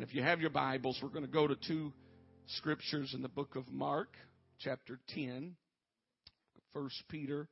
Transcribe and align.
And 0.00 0.08
if 0.08 0.14
you 0.14 0.22
have 0.22 0.40
your 0.40 0.48
Bibles, 0.48 0.98
we're 1.02 1.10
going 1.10 1.26
to 1.26 1.30
go 1.30 1.46
to 1.46 1.54
two 1.54 1.92
scriptures 2.56 3.12
in 3.14 3.20
the 3.20 3.28
book 3.28 3.54
of 3.54 3.70
Mark, 3.70 4.08
chapter 4.58 4.98
10, 5.08 5.54
1 6.72 6.90
Peter, 7.10 7.46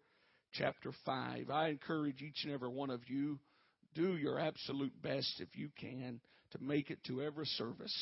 chapter 0.54 0.92
5. 1.04 1.50
I 1.50 1.68
encourage 1.68 2.22
each 2.22 2.44
and 2.44 2.54
every 2.54 2.70
one 2.70 2.88
of 2.88 3.02
you, 3.06 3.38
do 3.94 4.16
your 4.16 4.40
absolute 4.40 4.94
best 5.02 5.42
if 5.42 5.58
you 5.58 5.68
can 5.78 6.22
to 6.52 6.58
make 6.62 6.88
it 6.88 7.04
to 7.08 7.20
every 7.20 7.44
service. 7.44 7.94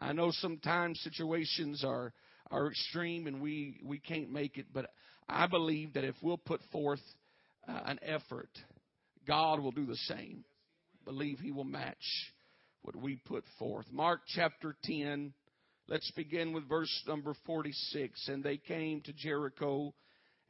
I 0.00 0.12
know 0.12 0.32
sometimes 0.32 0.98
situations 1.04 1.84
are 1.86 2.12
are 2.50 2.66
extreme 2.66 3.28
and 3.28 3.40
we 3.40 3.80
we 3.84 4.00
can't 4.00 4.32
make 4.32 4.58
it, 4.58 4.66
but 4.74 4.90
I 5.28 5.46
believe 5.46 5.92
that 5.92 6.02
if 6.02 6.16
we'll 6.20 6.36
put 6.36 6.62
forth 6.72 6.98
uh, 7.68 7.78
an 7.84 8.00
effort, 8.02 8.50
God 9.24 9.60
will 9.60 9.70
do 9.70 9.86
the 9.86 9.94
same. 10.08 10.44
Believe 11.04 11.38
He 11.38 11.52
will 11.52 11.62
match 11.62 12.31
what 12.82 12.96
we 12.96 13.16
put 13.16 13.44
forth. 13.58 13.86
Mark 13.90 14.20
chapter 14.34 14.76
10, 14.84 15.32
let's 15.88 16.10
begin 16.12 16.52
with 16.52 16.68
verse 16.68 17.02
number 17.06 17.34
46. 17.46 18.28
And 18.28 18.42
they 18.42 18.56
came 18.56 19.00
to 19.02 19.12
Jericho. 19.12 19.94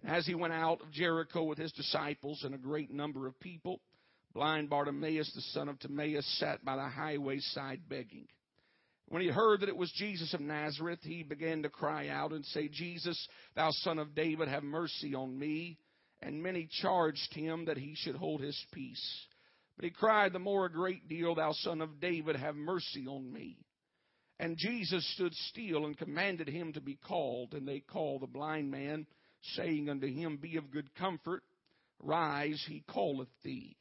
And 0.02 0.14
as 0.14 0.26
he 0.26 0.34
went 0.34 0.52
out 0.52 0.80
of 0.80 0.90
Jericho 0.92 1.44
with 1.44 1.58
his 1.58 1.72
disciples 1.72 2.42
and 2.44 2.54
a 2.54 2.58
great 2.58 2.90
number 2.90 3.26
of 3.26 3.38
people, 3.40 3.80
blind 4.34 4.70
Bartimaeus, 4.70 5.32
the 5.34 5.42
son 5.52 5.68
of 5.68 5.78
Timaeus, 5.78 6.26
sat 6.38 6.64
by 6.64 6.76
the 6.76 6.88
highway 6.88 7.38
side 7.38 7.82
begging. 7.88 8.26
When 9.08 9.20
he 9.20 9.28
heard 9.28 9.60
that 9.60 9.68
it 9.68 9.76
was 9.76 9.92
Jesus 9.92 10.32
of 10.32 10.40
Nazareth, 10.40 11.00
he 11.02 11.22
began 11.22 11.62
to 11.64 11.68
cry 11.68 12.08
out 12.08 12.32
and 12.32 12.46
say, 12.46 12.68
Jesus, 12.68 13.28
thou 13.54 13.70
son 13.70 13.98
of 13.98 14.14
David, 14.14 14.48
have 14.48 14.62
mercy 14.62 15.14
on 15.14 15.38
me. 15.38 15.76
And 16.22 16.42
many 16.42 16.68
charged 16.80 17.34
him 17.34 17.66
that 17.66 17.76
he 17.76 17.94
should 17.94 18.14
hold 18.14 18.40
his 18.40 18.58
peace. 18.72 19.26
But 19.82 19.88
he 19.88 19.94
cried 19.94 20.32
the 20.32 20.38
more 20.38 20.66
a 20.66 20.70
great 20.70 21.08
deal, 21.08 21.34
Thou 21.34 21.50
son 21.54 21.80
of 21.80 21.98
David, 21.98 22.36
have 22.36 22.54
mercy 22.54 23.08
on 23.08 23.32
me. 23.32 23.56
And 24.38 24.56
Jesus 24.56 25.04
stood 25.14 25.34
still 25.34 25.86
and 25.86 25.98
commanded 25.98 26.46
him 26.46 26.72
to 26.74 26.80
be 26.80 26.94
called. 26.94 27.52
And 27.52 27.66
they 27.66 27.80
called 27.80 28.22
the 28.22 28.28
blind 28.28 28.70
man, 28.70 29.08
saying 29.56 29.90
unto 29.90 30.06
him, 30.06 30.36
Be 30.36 30.56
of 30.56 30.70
good 30.70 30.94
comfort, 30.94 31.42
rise, 31.98 32.64
he 32.68 32.84
calleth 32.92 33.26
thee. 33.42 33.76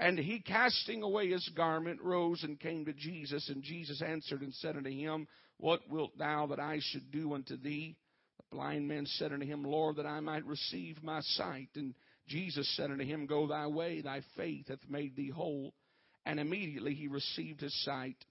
And 0.00 0.18
he, 0.18 0.40
casting 0.40 1.02
away 1.02 1.28
his 1.28 1.46
garment, 1.54 2.00
rose 2.00 2.42
and 2.42 2.58
came 2.58 2.86
to 2.86 2.94
Jesus. 2.94 3.50
And 3.50 3.62
Jesus 3.62 4.00
answered 4.00 4.40
and 4.40 4.54
said 4.54 4.78
unto 4.78 4.90
him, 4.90 5.28
What 5.58 5.90
wilt 5.90 6.16
thou 6.16 6.46
that 6.46 6.58
I 6.58 6.78
should 6.80 7.10
do 7.10 7.34
unto 7.34 7.58
thee? 7.58 7.98
The 8.38 8.56
blind 8.56 8.88
man 8.88 9.04
said 9.04 9.34
unto 9.34 9.44
him, 9.44 9.62
Lord, 9.62 9.96
that 9.96 10.06
I 10.06 10.20
might 10.20 10.46
receive 10.46 11.02
my 11.02 11.20
sight. 11.20 11.68
And 11.74 11.92
Jesus 12.28 12.68
said 12.76 12.90
unto 12.90 13.04
him, 13.04 13.26
Go 13.26 13.46
thy 13.46 13.66
way, 13.66 14.00
thy 14.00 14.22
faith 14.36 14.68
hath 14.68 14.88
made 14.88 15.16
thee 15.16 15.30
whole. 15.30 15.74
And 16.24 16.38
immediately 16.38 16.94
he 16.94 17.08
received 17.08 17.60
his 17.60 17.74
sight 17.84 18.24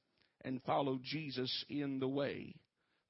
and 0.44 0.64
followed 0.64 1.02
Jesus 1.04 1.66
in 1.70 2.00
the 2.00 2.08
way. 2.08 2.56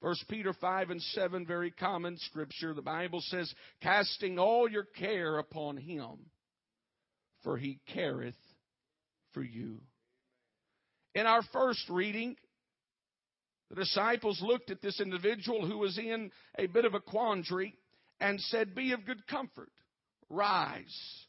First 0.00 0.24
Peter 0.28 0.52
5 0.52 0.90
and 0.90 1.00
7, 1.00 1.46
very 1.46 1.70
common 1.70 2.18
scripture. 2.18 2.74
The 2.74 2.82
Bible 2.82 3.20
says, 3.22 3.52
Casting 3.80 4.38
all 4.38 4.68
your 4.68 4.84
care 4.84 5.38
upon 5.38 5.76
him, 5.76 6.26
for 7.44 7.56
he 7.56 7.78
careth 7.94 8.34
for 9.32 9.42
you. 9.42 9.80
In 11.14 11.26
our 11.26 11.42
first 11.52 11.88
reading, 11.88 12.36
the 13.70 13.76
disciples 13.76 14.42
looked 14.42 14.70
at 14.70 14.82
this 14.82 15.00
individual 15.00 15.66
who 15.66 15.78
was 15.78 15.96
in 15.98 16.30
a 16.58 16.66
bit 16.66 16.84
of 16.84 16.94
a 16.94 17.00
quandary 17.00 17.76
and 18.20 18.40
said, 18.40 18.74
Be 18.74 18.92
of 18.92 19.06
good 19.06 19.26
comfort. 19.28 19.70
Rise, 20.32 21.26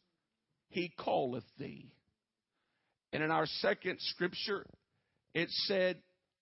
he 0.69 0.93
calleth 1.03 1.43
thee. 1.59 1.91
And 3.11 3.21
in 3.21 3.31
our 3.31 3.45
second 3.45 3.97
scripture, 3.99 4.65
it 5.33 5.49
said, 5.67 5.97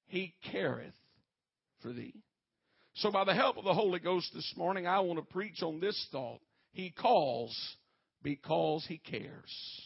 He 0.06 0.36
careth 0.52 0.94
for 1.82 1.92
thee. 1.92 2.14
So, 2.96 3.12
by 3.12 3.24
the 3.24 3.34
help 3.34 3.58
of 3.58 3.66
the 3.66 3.74
Holy 3.74 4.00
Ghost 4.00 4.32
this 4.34 4.54
morning, 4.56 4.86
I 4.86 5.00
want 5.00 5.18
to 5.18 5.34
preach 5.34 5.64
on 5.64 5.80
this 5.80 6.08
thought. 6.12 6.40
He 6.72 6.92
calls 6.92 7.58
because 8.22 8.86
He 8.88 9.00
cares. 9.00 9.82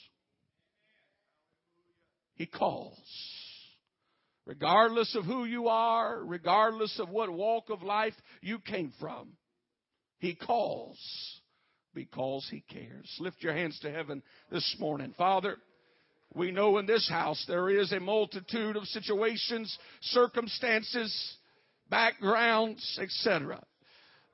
He 2.35 2.45
calls. 2.45 2.99
Regardless 4.45 5.15
of 5.15 5.23
who 5.23 5.45
you 5.45 5.69
are, 5.69 6.23
regardless 6.23 6.99
of 6.99 7.09
what 7.09 7.31
walk 7.31 7.69
of 7.69 7.81
life 7.83 8.13
you 8.41 8.59
came 8.59 8.91
from, 8.99 9.29
He 10.19 10.35
calls 10.35 10.99
because 11.95 12.47
He 12.51 12.63
cares. 12.71 13.09
Lift 13.19 13.41
your 13.41 13.53
hands 13.53 13.79
to 13.79 13.91
heaven 13.91 14.21
this 14.51 14.75
morning. 14.77 15.15
Father, 15.17 15.57
we 16.35 16.51
know 16.51 16.77
in 16.77 16.85
this 16.85 17.09
house 17.09 17.43
there 17.47 17.69
is 17.69 17.91
a 17.91 17.99
multitude 17.99 18.75
of 18.75 18.85
situations, 18.85 19.75
circumstances, 20.01 21.37
backgrounds, 21.89 22.99
etc. 23.01 23.63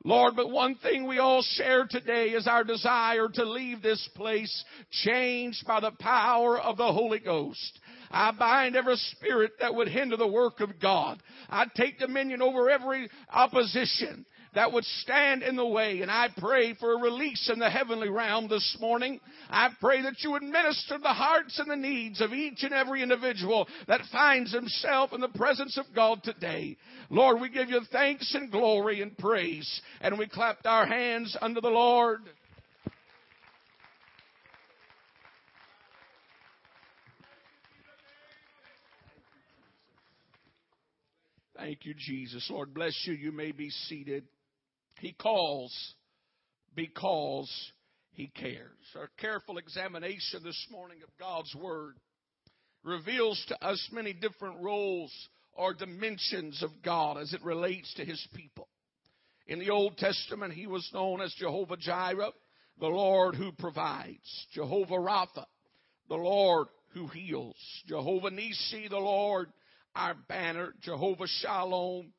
Lord, 0.04 0.36
but 0.36 0.50
one 0.50 0.76
thing 0.76 1.08
we 1.08 1.20
all 1.20 1.44
share 1.44 1.86
today 1.88 2.30
is 2.30 2.48
our 2.48 2.64
desire 2.64 3.28
to 3.36 3.46
leave 3.46 3.84
this 3.84 4.10
place 4.16 4.66
changed 5.04 5.64
by 5.68 5.80
the 5.80 5.92
power 5.92 6.60
of 6.60 6.78
the 6.78 6.92
Holy 6.92 7.20
Ghost. 7.20 7.80
I 8.10 8.32
bind 8.32 8.76
every 8.76 8.96
spirit 8.96 9.52
that 9.60 9.76
would 9.76 9.88
hinder 9.88 10.18
the 10.18 10.28
work 10.28 10.60
of 10.60 10.80
God. 10.82 11.22
I 11.50 11.66
take 11.76 12.00
dominion 12.00 12.42
over 12.42 12.70
every 12.70 13.10
opposition 13.32 14.26
that 14.54 14.72
would 14.74 14.84
stand 14.84 15.44
in 15.44 15.56
the 15.56 15.66
way. 15.66 16.02
And 16.02 16.12
I 16.12 16.28
pray 16.38 16.74
for 16.74 16.94
a 16.94 17.02
release 17.02 17.50
in 17.52 17.60
the 17.60 17.70
heavenly 17.70 18.10
realm 18.10 18.50
this 18.50 18.78
morning. 18.80 19.20
I 19.50 19.70
pray 19.80 20.02
that 20.02 20.22
you 20.24 20.32
would 20.32 20.44
minister 20.44 20.98
the 20.98 21.10
hearts 21.10 21.58
and 21.60 21.70
the 21.70 21.76
needs 21.76 22.20
of 22.20 22.34
each 22.34 22.64
and 22.64 22.74
every 22.74 23.02
individual 23.02 23.68
that 23.88 24.02
finds 24.12 24.54
himself 24.54 25.14
in 25.14 25.22
the 25.22 25.30
presence 25.30 25.78
of 25.78 25.86
God 25.96 26.22
today. 26.24 26.78
Lord, 27.10 27.40
we 27.40 27.50
give 27.50 27.70
you 27.70 27.82
thanks 27.92 28.36
and 28.36 28.52
glory 28.52 29.02
and 29.02 29.18
praise. 29.18 29.82
And 30.02 30.20
we 30.20 30.28
clapped 30.28 30.66
our 30.66 30.86
hands 30.86 31.38
unto 31.42 31.62
the 31.62 31.70
Lord. 31.70 32.22
Thank 41.56 41.86
you, 41.86 41.94
Jesus. 41.96 42.50
Lord, 42.50 42.74
bless 42.74 43.00
you. 43.06 43.14
You 43.14 43.32
may 43.32 43.52
be 43.52 43.70
seated. 43.70 44.26
He 45.02 45.14
calls 45.14 45.76
because 46.76 47.52
He 48.12 48.28
cares. 48.28 48.78
Our 48.96 49.10
careful 49.18 49.58
examination 49.58 50.44
this 50.44 50.68
morning 50.70 51.00
of 51.04 51.10
God's 51.20 51.54
Word 51.56 51.96
reveals 52.84 53.44
to 53.48 53.66
us 53.66 53.90
many 53.92 54.14
different 54.14 54.62
roles 54.62 55.12
or 55.54 55.74
dimensions 55.74 56.62
of 56.62 56.70
God 56.86 57.18
as 57.18 57.34
it 57.34 57.44
relates 57.44 57.92
to 57.96 58.06
His 58.06 58.26
people. 58.36 58.68
In 59.48 59.58
the 59.58 59.72
Old 59.72 59.98
Testament, 59.98 60.54
He 60.54 60.68
was 60.68 60.88
known 60.94 61.20
as 61.20 61.34
Jehovah 61.34 61.78
Jireh, 61.78 62.32
the 62.80 62.88
Lord 62.88 63.34
who 63.34 63.52
provides. 63.52 64.48
Jehovah 64.54 64.94
Rapha, 64.94 65.46
the 66.10 66.16
Lord 66.16 66.68
who 66.94 67.08
heals. 67.08 67.56
Jehovah 67.88 68.30
Nisi, 68.30 68.88
the 68.88 68.98
Lord 68.98 69.50
our 69.96 70.16
banner. 70.28 70.74
Jehovah 70.82 71.28
Shalom, 71.28 72.14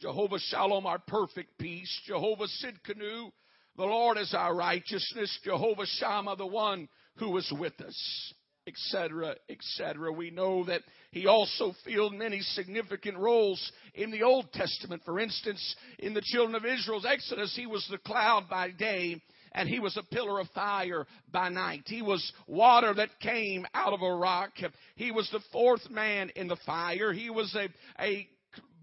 Jehovah 0.00 0.38
Shalom, 0.38 0.86
our 0.86 0.98
perfect 0.98 1.58
peace. 1.58 2.00
Jehovah 2.06 2.46
Sidkenu, 2.62 3.30
the 3.76 3.84
Lord 3.84 4.18
is 4.18 4.34
our 4.34 4.54
righteousness. 4.54 5.38
Jehovah 5.44 5.86
Shammah, 5.86 6.36
the 6.36 6.46
one 6.46 6.88
who 7.16 7.36
is 7.38 7.50
with 7.58 7.80
us, 7.80 8.32
etc., 8.66 9.36
etc. 9.48 10.12
We 10.12 10.30
know 10.30 10.64
that 10.64 10.82
he 11.12 11.26
also 11.26 11.72
filled 11.84 12.14
many 12.14 12.40
significant 12.40 13.16
roles 13.16 13.72
in 13.94 14.10
the 14.10 14.22
Old 14.22 14.52
Testament. 14.52 15.02
For 15.04 15.18
instance, 15.18 15.76
in 15.98 16.14
the 16.14 16.22
children 16.22 16.54
of 16.54 16.64
Israel's 16.64 17.06
Exodus, 17.06 17.54
he 17.56 17.66
was 17.66 17.86
the 17.90 17.98
cloud 17.98 18.48
by 18.50 18.70
day 18.70 19.20
and 19.52 19.68
he 19.68 19.80
was 19.80 19.96
a 19.96 20.14
pillar 20.14 20.38
of 20.38 20.48
fire 20.50 21.06
by 21.32 21.48
night. 21.48 21.84
He 21.86 22.02
was 22.02 22.32
water 22.46 22.92
that 22.94 23.18
came 23.20 23.66
out 23.72 23.94
of 23.94 24.02
a 24.02 24.14
rock. 24.14 24.50
He 24.96 25.10
was 25.10 25.28
the 25.32 25.40
fourth 25.50 25.88
man 25.90 26.30
in 26.36 26.46
the 26.46 26.58
fire. 26.66 27.12
He 27.12 27.30
was 27.30 27.54
a, 27.56 27.68
a 28.02 28.28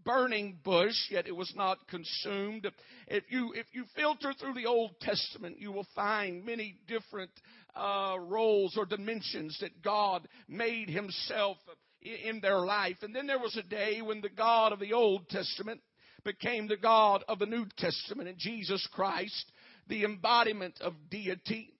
burning 0.04 0.60
bush, 0.64 0.96
yet 1.10 1.28
it 1.28 1.36
was 1.36 1.52
not 1.56 1.88
consumed. 1.88 2.70
If 3.08 3.24
you, 3.30 3.54
if 3.56 3.66
you 3.74 3.86
filter 3.96 4.34
through 4.34 4.54
the 4.54 4.66
Old 4.66 5.00
Testament, 5.00 5.60
you 5.60 5.72
will 5.72 5.88
find 5.96 6.46
many 6.46 6.76
different 6.88 7.32
uh, 7.76 8.16
roles 8.20 8.78
or 8.78 8.86
dimensions 8.86 9.58
that 9.62 9.82
God 9.82 10.28
made 10.48 10.90
Himself 10.90 11.58
in 12.02 12.40
their 12.42 12.60
life. 12.60 12.98
And 13.02 13.16
then 13.16 13.28
there 13.28 13.40
was 13.40 13.58
a 13.58 13.64
day 13.64 14.02
when 14.02 14.22
the 14.22 14.30
God 14.30 14.74
of 14.74 14.80
the 14.80 14.94
Old 14.94 15.30
Testament 15.30 15.82
became 16.24 16.68
the 16.68 16.78
God 16.78 17.24
of 17.28 17.40
the 17.40 17.46
New 17.46 17.66
Testament, 17.78 18.30
and 18.30 18.38
Jesus 18.38 18.88
Christ, 18.94 19.52
the 19.88 20.06
embodiment 20.06 20.76
of 20.82 20.94
deity, 21.10 21.74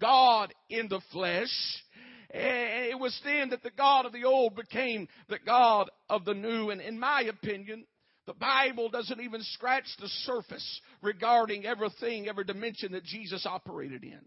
God 0.00 0.54
in 0.70 0.88
the 0.88 1.00
flesh, 1.12 1.50
Eh, 2.32 2.90
it 2.90 2.98
was 2.98 3.18
then 3.24 3.50
that 3.50 3.62
the 3.62 3.70
God 3.70 4.04
of 4.04 4.12
the 4.12 4.24
old 4.24 4.54
became 4.54 5.08
the 5.28 5.38
God 5.44 5.90
of 6.10 6.24
the 6.24 6.34
new. 6.34 6.70
And 6.70 6.80
in 6.80 6.98
my 6.98 7.22
opinion, 7.22 7.84
the 8.26 8.34
Bible 8.34 8.90
doesn't 8.90 9.20
even 9.20 9.42
scratch 9.42 9.86
the 9.98 10.08
surface 10.08 10.80
regarding 11.00 11.64
everything, 11.64 12.28
every 12.28 12.44
dimension 12.44 12.92
that 12.92 13.04
Jesus 13.04 13.46
operated 13.46 14.04
in. 14.04 14.20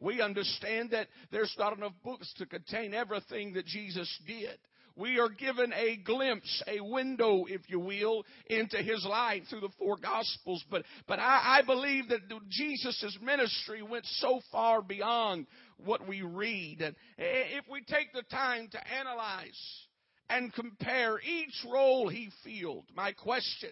We 0.00 0.20
understand 0.20 0.90
that 0.90 1.08
there's 1.30 1.54
not 1.58 1.76
enough 1.76 1.92
books 2.04 2.32
to 2.38 2.46
contain 2.46 2.94
everything 2.94 3.52
that 3.54 3.66
Jesus 3.66 4.12
did. 4.26 4.58
We 4.98 5.20
are 5.20 5.28
given 5.28 5.72
a 5.72 5.96
glimpse, 5.98 6.62
a 6.66 6.80
window, 6.80 7.44
if 7.48 7.60
you 7.68 7.78
will, 7.78 8.24
into 8.48 8.78
his 8.78 9.06
life 9.08 9.44
through 9.48 9.60
the 9.60 9.68
four 9.78 9.96
gospels. 9.96 10.64
But, 10.68 10.82
but 11.06 11.20
I, 11.20 11.60
I 11.60 11.62
believe 11.64 12.08
that 12.08 12.22
Jesus' 12.48 13.16
ministry 13.22 13.80
went 13.82 14.04
so 14.06 14.40
far 14.50 14.82
beyond 14.82 15.46
what 15.84 16.06
we 16.06 16.22
read. 16.22 16.82
And 16.82 16.94
if 17.16 17.64
we 17.70 17.80
take 17.82 18.12
the 18.12 18.22
time 18.22 18.68
to 18.72 18.94
analyze 18.94 19.86
and 20.28 20.52
compare 20.52 21.20
each 21.20 21.64
role 21.70 22.08
he 22.08 22.30
filled, 22.44 22.86
my 22.94 23.12
question 23.12 23.70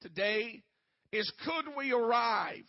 today 0.00 0.62
is 1.12 1.30
could 1.44 1.76
we 1.76 1.92
arrive 1.92 2.64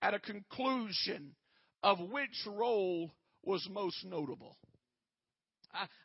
at 0.00 0.14
a 0.14 0.18
conclusion 0.18 1.34
of 1.82 1.98
which 1.98 2.46
role 2.46 3.10
was 3.42 3.66
most 3.70 4.04
notable? 4.04 4.56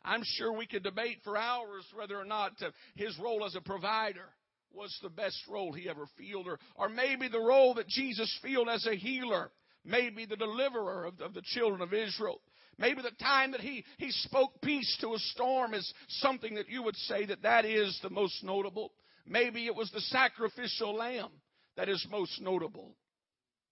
I, 0.04 0.14
am 0.14 0.22
sure 0.24 0.52
we 0.52 0.66
could 0.66 0.82
debate 0.82 1.18
for 1.24 1.36
hours 1.36 1.84
whether 1.94 2.16
or 2.16 2.24
not 2.24 2.52
uh, 2.62 2.70
his 2.94 3.16
role 3.18 3.44
as 3.44 3.54
a 3.54 3.60
provider 3.60 4.24
was 4.72 4.96
the 5.02 5.08
best 5.08 5.38
role 5.48 5.72
he 5.72 5.88
ever 5.88 6.06
filled, 6.16 6.46
or, 6.46 6.58
or 6.74 6.88
maybe 6.88 7.28
the 7.28 7.40
role 7.40 7.74
that 7.74 7.88
Jesus 7.88 8.34
filled 8.42 8.68
as 8.68 8.86
a 8.86 8.96
healer, 8.96 9.50
maybe 9.84 10.26
the 10.26 10.36
deliverer 10.36 11.04
of, 11.04 11.20
of 11.20 11.34
the 11.34 11.42
children 11.42 11.80
of 11.80 11.92
Israel. 11.92 12.40
Maybe 12.78 13.02
the 13.02 13.10
time 13.22 13.52
that 13.52 13.60
he, 13.60 13.84
he 13.98 14.10
spoke 14.10 14.60
peace 14.62 14.96
to 15.00 15.14
a 15.14 15.18
storm 15.18 15.74
is 15.74 15.92
something 16.08 16.54
that 16.54 16.68
you 16.68 16.82
would 16.84 16.96
say 16.96 17.26
that 17.26 17.42
that 17.42 17.64
is 17.64 17.98
the 18.02 18.10
most 18.10 18.44
notable. 18.44 18.92
Maybe 19.26 19.66
it 19.66 19.74
was 19.74 19.90
the 19.90 20.00
sacrificial 20.00 20.94
lamb 20.94 21.30
that 21.76 21.88
is 21.88 22.06
most 22.10 22.40
notable. 22.40 22.94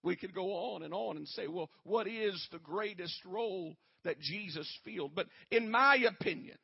We 0.03 0.15
could 0.15 0.33
go 0.33 0.51
on 0.73 0.83
and 0.83 0.93
on 0.93 1.17
and 1.17 1.27
say, 1.29 1.47
well, 1.47 1.69
what 1.83 2.07
is 2.07 2.47
the 2.51 2.59
greatest 2.59 3.23
role 3.25 3.75
that 4.03 4.19
Jesus 4.19 4.69
filled? 4.85 5.15
But 5.15 5.27
in 5.51 5.71
my 5.71 5.97
opinion, 6.07 6.57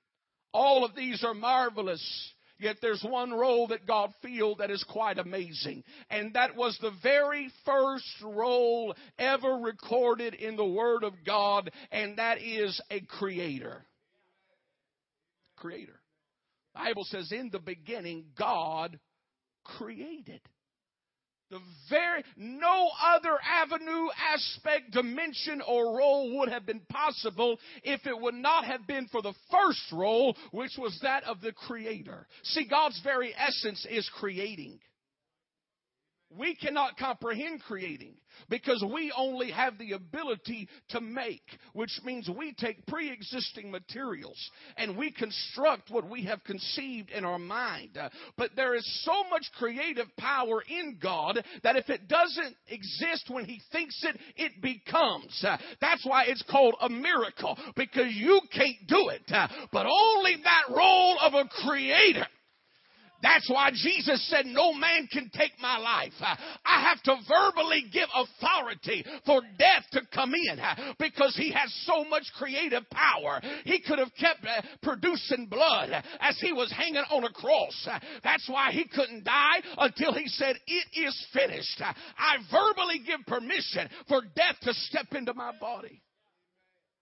all 0.54 0.86
of 0.86 0.96
these 0.96 1.24
are 1.24 1.34
marvelous. 1.34 2.33
Yet 2.60 2.78
there's 2.82 3.04
one 3.04 3.32
role 3.32 3.68
that 3.68 3.88
God 3.88 4.14
filled 4.22 4.60
that 4.60 4.72
is 4.72 4.84
quite 4.88 5.18
amazing. 5.18 5.84
And 6.10 6.34
that 6.34 6.56
was 6.56 6.78
the 6.82 6.94
very 7.02 7.52
first 7.66 8.06
role 8.24 8.96
ever 9.18 9.56
recorded 9.56 10.34
in 10.34 10.56
the 10.56 10.66
Word 10.66 11.04
of 11.04 11.14
God, 11.26 11.72
and 11.92 12.18
that 12.18 12.42
is 12.42 12.80
a 12.90 13.02
creator. 13.02 13.86
Creator. 15.58 16.00
The 16.74 16.80
Bible 16.80 17.06
says 17.06 17.32
in 17.32 17.50
the 17.52 17.60
beginning 17.60 18.26
God 18.38 19.00
created. 19.64 20.42
The 21.54 21.60
very, 21.88 22.24
no 22.36 22.90
other 23.14 23.38
avenue, 23.48 24.08
aspect, 24.34 24.90
dimension, 24.90 25.62
or 25.62 25.96
role 25.96 26.40
would 26.40 26.50
have 26.50 26.66
been 26.66 26.82
possible 26.90 27.60
if 27.84 28.08
it 28.08 28.20
would 28.20 28.34
not 28.34 28.66
have 28.66 28.88
been 28.88 29.08
for 29.12 29.22
the 29.22 29.36
first 29.52 29.92
role, 29.92 30.36
which 30.50 30.72
was 30.80 30.98
that 31.04 31.24
of 31.26 31.42
the 31.42 31.52
Creator. 31.52 32.26
See, 32.42 32.68
God's 32.68 33.00
very 33.04 33.36
essence 33.38 33.86
is 33.88 34.10
creating. 34.20 34.80
We 36.38 36.56
cannot 36.56 36.98
comprehend 36.98 37.62
creating 37.62 38.16
because 38.50 38.84
we 38.94 39.14
only 39.16 39.52
have 39.52 39.78
the 39.78 39.94
ability 39.94 40.68
to 40.90 41.02
make, 41.02 41.44
which 41.74 41.92
means 42.04 42.30
we 42.30 42.54
take 42.54 42.86
pre 42.88 43.12
existing 43.12 43.72
materials 43.72 44.38
and 44.78 44.98
we 44.98 45.12
construct 45.12 45.92
what 45.92 46.10
we 46.10 46.26
have 46.26 46.44
conceived 46.44 47.12
in 47.12 47.26
our 47.26 47.40
mind. 47.40 47.98
But 48.38 48.52
there 48.56 48.76
is 48.76 49.04
so 49.04 49.24
much 49.30 49.46
creative 49.58 50.08
power 50.18 50.64
in 50.68 50.98
God 51.02 51.44
that 51.64 51.76
if 51.76 51.90
it 51.90 52.08
doesn't 52.08 52.56
exist 52.68 53.30
when 53.30 53.46
He 53.46 53.62
thinks 53.72 54.04
it, 54.04 54.20
it 54.36 54.62
becomes. 54.62 55.46
That's 55.82 56.06
why 56.06 56.26
it's 56.28 56.44
called 56.50 56.76
a 56.82 56.90
miracle 56.90 57.58
because 57.76 58.14
you 58.14 58.42
can't 58.52 58.88
do 58.88 59.10
it, 59.10 59.24
but 59.72 59.86
only 59.86 60.38
that 60.44 60.76
role 60.76 61.18
of 61.22 61.34
a 61.34 61.50
creator 61.64 62.26
that's 63.24 63.50
why 63.50 63.72
Jesus 63.72 64.30
said, 64.30 64.46
No 64.46 64.74
man 64.74 65.08
can 65.10 65.31
take 65.34 65.54
my 65.62 65.78
life. 65.78 66.12
I 66.22 66.81
have 66.81 67.02
to 67.04 67.16
verbally 67.28 67.86
give 67.92 68.10
authority 68.14 69.06
for 69.25 69.42
death 69.58 69.86
to 69.94 70.02
come 70.14 70.34
in 70.34 70.60
because 71.00 71.34
he 71.38 71.52
has 71.52 71.74
so 71.86 72.04
much 72.04 72.24
creative 72.38 72.84
power. 72.90 73.42
He 73.64 73.80
could 73.80 74.00
have 74.00 74.14
kept 74.20 74.46
uh, 74.46 74.62
producing 74.84 75.48
blood 75.50 75.92
as 76.20 76.38
he 76.42 76.52
was 76.52 76.72
hanging 76.74 77.04
on 77.10 77.24
a 77.24 77.30
cross. 77.30 77.88
That's 78.25 78.48
why 78.50 78.72
he 78.72 78.86
couldn't 78.94 79.24
die 79.24 79.62
until 79.78 80.14
he 80.14 80.28
said, 80.28 80.58
It 80.68 80.88
is 80.94 81.28
finished. 81.31 81.81
I 81.81 82.38
verbally 82.52 83.00
give 83.06 83.25
permission 83.25 83.88
for 84.10 84.22
death 84.36 84.58
to 84.64 84.74
step 84.74 85.08
into 85.14 85.34
my 85.34 85.54
body. 85.62 86.02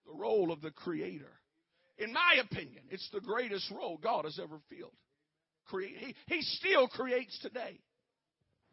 The 0.06 0.14
role 0.14 0.52
of 0.52 0.62
the 0.62 0.72
Creator. 0.72 1.32
In 1.98 2.14
my 2.14 2.42
opinion, 2.44 2.84
it's 2.90 3.10
the 3.12 3.22
greatest 3.22 3.72
role 3.72 4.00
God 4.02 4.26
has 4.26 4.40
ever 4.40 4.60
filled 4.70 4.94
create. 5.72 5.98
He, 5.98 6.16
he 6.28 6.42
still 6.42 6.88
creates 6.88 7.38
today. 7.40 7.80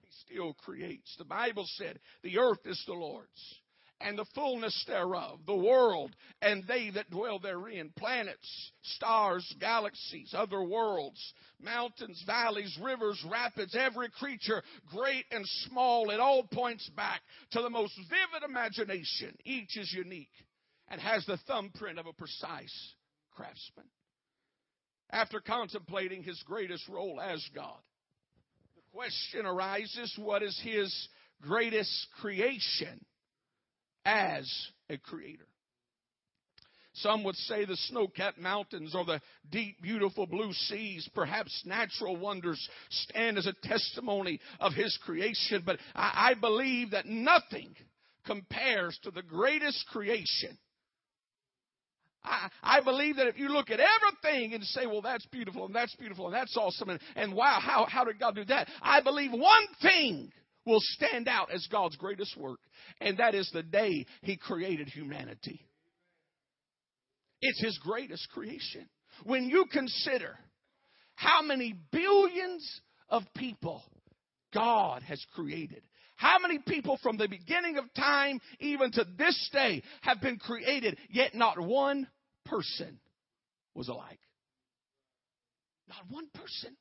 He 0.01 0.09
still 0.27 0.55
creates. 0.55 1.15
The 1.19 1.25
Bible 1.25 1.67
said, 1.77 1.99
The 2.23 2.39
earth 2.39 2.61
is 2.65 2.83
the 2.87 2.95
Lord's, 2.95 3.55
and 4.01 4.19
the 4.19 4.27
fullness 4.35 4.85
thereof, 4.87 5.41
the 5.47 5.57
world, 5.57 6.15
and 6.43 6.65
they 6.67 6.91
that 6.91 7.11
dwell 7.11 7.39
therein, 7.39 7.93
planets, 7.97 8.73
stars, 8.83 9.55
galaxies, 9.61 10.35
other 10.37 10.63
worlds, 10.63 11.21
mountains, 11.61 12.23
valleys, 12.27 12.77
rivers, 12.83 13.23
rapids, 13.31 13.77
every 13.79 14.09
creature, 14.11 14.63
great 14.93 15.25
and 15.31 15.47
small, 15.69 16.11
it 16.11 16.21
all 16.21 16.45
points 16.53 16.89
back 16.97 17.21
to 17.53 17.63
the 17.63 17.71
most 17.71 17.95
vivid 17.97 18.49
imagination. 18.49 19.37
Each 19.45 19.77
is 19.77 19.93
unique 19.93 20.29
and 20.89 21.01
has 21.01 21.25
the 21.27 21.39
thumbprint 21.47 21.99
of 21.99 22.07
a 22.07 22.13
precise 22.13 22.95
craftsman 23.35 23.87
after 25.11 25.41
contemplating 25.41 26.23
his 26.23 26.43
greatest 26.47 26.87
role 26.89 27.21
as 27.21 27.45
God. 27.55 27.79
The 28.77 28.83
question 28.93 29.47
arises 29.47 30.15
what 30.19 30.43
is 30.43 30.59
his 30.63 31.09
greatest 31.43 32.09
creation 32.21 33.05
as 34.05 34.51
a 34.91 34.99
creator? 34.99 35.47
Some 36.95 37.23
would 37.25 37.37
say 37.37 37.65
the 37.65 37.77
snow 37.77 38.09
capped 38.09 38.39
mountains 38.39 38.95
or 38.95 39.05
the 39.05 39.21
deep, 39.51 39.81
beautiful 39.81 40.27
blue 40.27 40.53
seas, 40.53 41.09
perhaps 41.15 41.63
natural 41.65 42.17
wonders, 42.17 42.69
stand 42.91 43.39
as 43.39 43.47
a 43.47 43.53
testimony 43.63 44.41
of 44.59 44.73
His 44.73 44.99
creation. 45.05 45.63
But 45.65 45.79
I, 45.95 46.31
I 46.31 46.35
believe 46.35 46.91
that 46.91 47.07
nothing 47.07 47.75
compares 48.27 48.99
to 49.05 49.13
the 49.13 49.23
greatest 49.23 49.87
creation 49.93 50.59
I, 52.29 52.49
I 52.63 52.81
believe 52.81 53.17
that 53.17 53.27
if 53.27 53.39
you 53.39 53.49
look 53.49 53.71
at 53.71 53.81
everything 53.81 54.55
and 54.55 54.63
say, 54.65 54.87
well, 54.87 55.03
that's 55.03 55.27
beautiful 55.27 55.67
and 55.67 55.75
that's 55.75 55.95
beautiful 55.97 56.27
and 56.27 56.35
that's 56.35 56.57
awesome 56.57 56.91
and, 56.91 57.01
and 57.17 57.35
wow, 57.35 57.59
how, 57.61 57.87
how 57.89 58.05
did 58.05 58.21
God 58.21 58.35
do 58.35 58.45
that? 58.47 58.69
I 58.83 59.01
believe 59.01 59.33
one 59.33 59.67
thing 59.83 60.31
will 60.67 60.81
stand 60.81 61.29
out 61.29 61.51
as 61.53 61.67
God's 61.71 61.97
greatest 61.97 62.37
work, 62.37 62.61
and 63.01 63.19
that 63.19 63.35
is 63.35 63.51
the 63.53 63.63
day 63.63 64.05
He 64.23 64.37
created 64.37 64.89
humanity. 64.89 65.65
It's 67.41 67.63
His 67.63 67.79
greatest 67.79 68.29
creation. 68.31 68.89
When 69.25 69.49
you 69.49 69.65
consider 69.73 70.39
how 71.15 71.43
many 71.43 71.75
billions 71.91 72.81
of 73.09 73.23
people 73.35 73.83
God 74.53 75.03
has 75.03 75.25
created, 75.35 75.83
how 76.17 76.39
many 76.41 76.59
people 76.59 76.99
from 77.03 77.17
the 77.17 77.29
beginning 77.29 77.79
of 77.79 77.85
time, 77.95 78.41
even 78.61 78.91
to 78.93 79.05
this 79.17 79.51
day, 79.53 79.83
have 80.03 80.21
been 80.21 80.37
created, 80.37 80.99
yet 81.11 81.35
not 81.35 81.61
one 81.61 82.07
person 82.49 82.99
was 83.75 83.89
alike? 83.89 84.21
Not 85.89 85.99
one 86.09 86.29
person. 86.35 86.77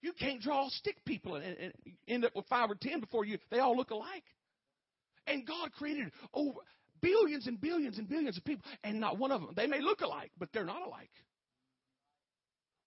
You 0.00 0.12
can't 0.12 0.40
draw 0.40 0.68
stick 0.68 0.96
people 1.04 1.36
and, 1.36 1.56
and 1.58 1.72
end 2.06 2.24
up 2.24 2.34
with 2.34 2.46
five 2.46 2.70
or 2.70 2.76
ten 2.80 3.00
before 3.00 3.24
you 3.24 3.38
they 3.50 3.58
all 3.58 3.76
look 3.76 3.90
alike. 3.90 4.24
And 5.26 5.46
God 5.46 5.72
created 5.72 6.10
over 6.32 6.60
billions 7.02 7.46
and 7.46 7.60
billions 7.60 7.98
and 7.98 8.08
billions 8.08 8.36
of 8.38 8.44
people, 8.44 8.64
and 8.84 9.00
not 9.00 9.18
one 9.18 9.32
of 9.32 9.40
them. 9.40 9.50
They 9.54 9.66
may 9.66 9.80
look 9.80 10.00
alike, 10.00 10.30
but 10.38 10.48
they're 10.52 10.64
not 10.64 10.86
alike. 10.86 11.10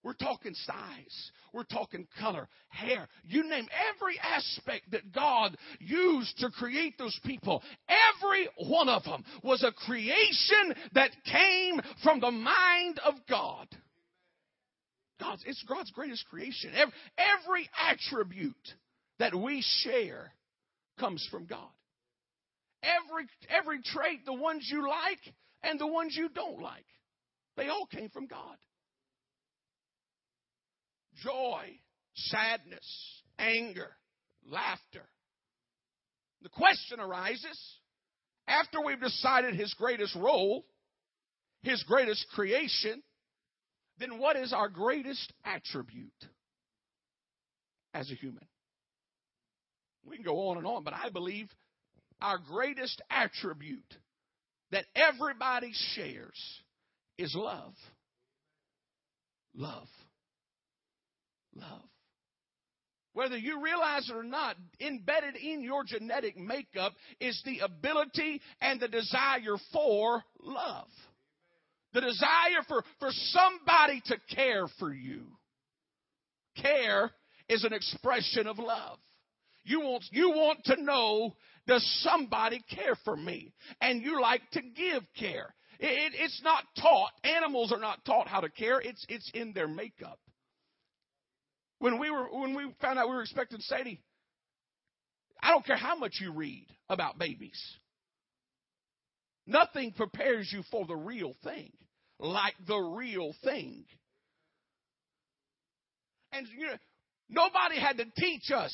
We're 0.03 0.13
talking 0.13 0.55
size. 0.55 1.31
We're 1.53 1.63
talking 1.63 2.07
color, 2.19 2.47
hair. 2.69 3.07
You 3.23 3.43
name 3.47 3.67
every 3.93 4.19
aspect 4.19 4.91
that 4.91 5.11
God 5.11 5.55
used 5.79 6.37
to 6.39 6.49
create 6.49 6.97
those 6.97 7.19
people. 7.23 7.61
Every 7.87 8.47
one 8.67 8.89
of 8.89 9.03
them 9.03 9.23
was 9.43 9.63
a 9.63 9.71
creation 9.71 10.73
that 10.93 11.11
came 11.25 11.81
from 12.03 12.19
the 12.19 12.31
mind 12.31 12.99
of 13.05 13.13
God. 13.29 13.67
God's, 15.19 15.43
it's 15.45 15.63
God's 15.69 15.91
greatest 15.91 16.25
creation. 16.27 16.71
Every, 16.75 16.93
every 17.17 17.69
attribute 17.89 18.55
that 19.19 19.35
we 19.35 19.63
share 19.83 20.31
comes 20.99 21.27
from 21.29 21.45
God. 21.45 21.69
Every, 22.81 23.27
every 23.49 23.83
trait, 23.83 24.25
the 24.25 24.33
ones 24.33 24.67
you 24.71 24.87
like 24.89 25.19
and 25.61 25.79
the 25.79 25.85
ones 25.85 26.15
you 26.17 26.29
don't 26.29 26.59
like, 26.59 26.85
they 27.55 27.67
all 27.67 27.85
came 27.85 28.09
from 28.09 28.25
God 28.25 28.57
joy, 31.23 31.79
sadness, 32.15 33.21
anger, 33.37 33.89
laughter. 34.49 35.07
The 36.41 36.49
question 36.49 36.99
arises 36.99 37.59
after 38.47 38.81
we've 38.81 38.99
decided 38.99 39.55
his 39.55 39.73
greatest 39.75 40.15
role, 40.15 40.65
his 41.61 41.83
greatest 41.83 42.25
creation, 42.33 43.01
then 43.99 44.17
what 44.17 44.35
is 44.35 44.51
our 44.51 44.69
greatest 44.69 45.31
attribute 45.45 46.11
as 47.93 48.09
a 48.09 48.15
human? 48.15 48.45
We 50.05 50.15
can 50.15 50.25
go 50.25 50.49
on 50.49 50.57
and 50.57 50.65
on, 50.65 50.83
but 50.83 50.93
I 50.93 51.09
believe 51.09 51.47
our 52.19 52.39
greatest 52.39 53.01
attribute 53.09 53.95
that 54.71 54.85
everybody 54.95 55.71
shares 55.93 56.61
is 57.17 57.35
love. 57.35 57.73
Love. 59.53 59.87
Love. 61.55 61.83
Whether 63.13 63.37
you 63.37 63.61
realize 63.61 64.09
it 64.09 64.15
or 64.15 64.23
not, 64.23 64.55
embedded 64.79 65.35
in 65.35 65.61
your 65.61 65.83
genetic 65.83 66.37
makeup 66.37 66.93
is 67.19 67.41
the 67.43 67.59
ability 67.59 68.41
and 68.61 68.79
the 68.79 68.87
desire 68.87 69.57
for 69.73 70.23
love. 70.41 70.87
The 71.93 72.01
desire 72.01 72.63
for, 72.69 72.83
for 72.99 73.09
somebody 73.11 74.01
to 74.05 74.15
care 74.33 74.67
for 74.79 74.93
you. 74.93 75.23
Care 76.55 77.11
is 77.49 77.65
an 77.65 77.73
expression 77.73 78.47
of 78.47 78.59
love. 78.59 78.97
You 79.65 79.81
want, 79.81 80.05
you 80.11 80.29
want 80.29 80.63
to 80.65 80.81
know, 80.81 81.35
does 81.67 81.85
somebody 82.01 82.63
care 82.73 82.95
for 83.03 83.17
me? 83.17 83.53
And 83.81 84.01
you 84.01 84.21
like 84.21 84.41
to 84.53 84.61
give 84.61 85.03
care. 85.19 85.53
It, 85.79 86.13
it, 86.13 86.13
it's 86.15 86.41
not 86.43 86.63
taught. 86.81 87.11
Animals 87.25 87.73
are 87.73 87.79
not 87.79 88.05
taught 88.05 88.27
how 88.27 88.39
to 88.39 88.49
care. 88.49 88.79
It's, 88.79 89.05
it's 89.09 89.29
in 89.33 89.51
their 89.53 89.67
makeup. 89.67 90.19
When 91.81 91.99
we 91.99 92.11
were, 92.11 92.27
when 92.31 92.55
we 92.55 92.71
found 92.79 92.99
out 92.99 93.09
we 93.09 93.15
were 93.15 93.23
expecting 93.23 93.59
Sadie, 93.61 93.99
I 95.41 95.49
don't 95.49 95.65
care 95.65 95.75
how 95.77 95.95
much 95.95 96.19
you 96.21 96.31
read 96.31 96.67
about 96.89 97.17
babies. 97.17 97.59
Nothing 99.47 99.91
prepares 99.91 100.47
you 100.53 100.61
for 100.69 100.85
the 100.85 100.95
real 100.95 101.33
thing 101.43 101.71
like 102.19 102.53
the 102.67 102.77
real 102.77 103.33
thing. 103.43 103.83
And 106.31 106.47
you 106.55 106.67
know, 106.67 106.77
nobody 107.29 107.79
had 107.79 107.97
to 107.97 108.05
teach 108.15 108.51
us 108.51 108.71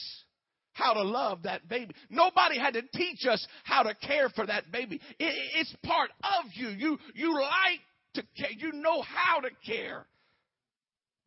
how 0.73 0.93
to 0.93 1.01
love 1.01 1.43
that 1.43 1.69
baby. 1.69 1.93
Nobody 2.09 2.59
had 2.59 2.73
to 2.73 2.81
teach 2.93 3.25
us 3.25 3.47
how 3.63 3.83
to 3.83 3.95
care 3.95 4.27
for 4.35 4.45
that 4.45 4.69
baby. 4.69 4.99
It, 5.17 5.33
it's 5.55 5.73
part 5.85 6.09
of 6.23 6.51
you. 6.55 6.67
You 6.71 6.97
you 7.15 7.33
like 7.33 7.79
to 8.15 8.23
care. 8.37 8.51
You 8.51 8.73
know 8.73 9.01
how 9.01 9.39
to 9.39 9.49
care. 9.65 10.05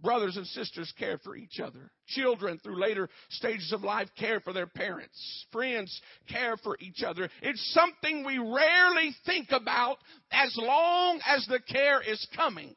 Brothers 0.02 0.36
and 0.36 0.46
sisters 0.46 0.92
care 0.98 1.18
for 1.18 1.36
each 1.36 1.60
other. 1.60 1.90
Children, 2.08 2.58
through 2.62 2.80
later 2.80 3.08
stages 3.28 3.72
of 3.72 3.82
life, 3.82 4.08
care 4.18 4.40
for 4.40 4.52
their 4.52 4.66
parents. 4.66 5.46
Friends 5.52 6.00
care 6.28 6.56
for 6.56 6.76
each 6.80 7.02
other. 7.02 7.28
It's 7.42 7.74
something 7.74 8.24
we 8.24 8.38
rarely 8.38 9.14
think 9.26 9.48
about 9.50 9.98
as 10.30 10.56
long 10.56 11.20
as 11.26 11.46
the 11.46 11.60
care 11.60 12.00
is 12.00 12.26
coming. 12.34 12.74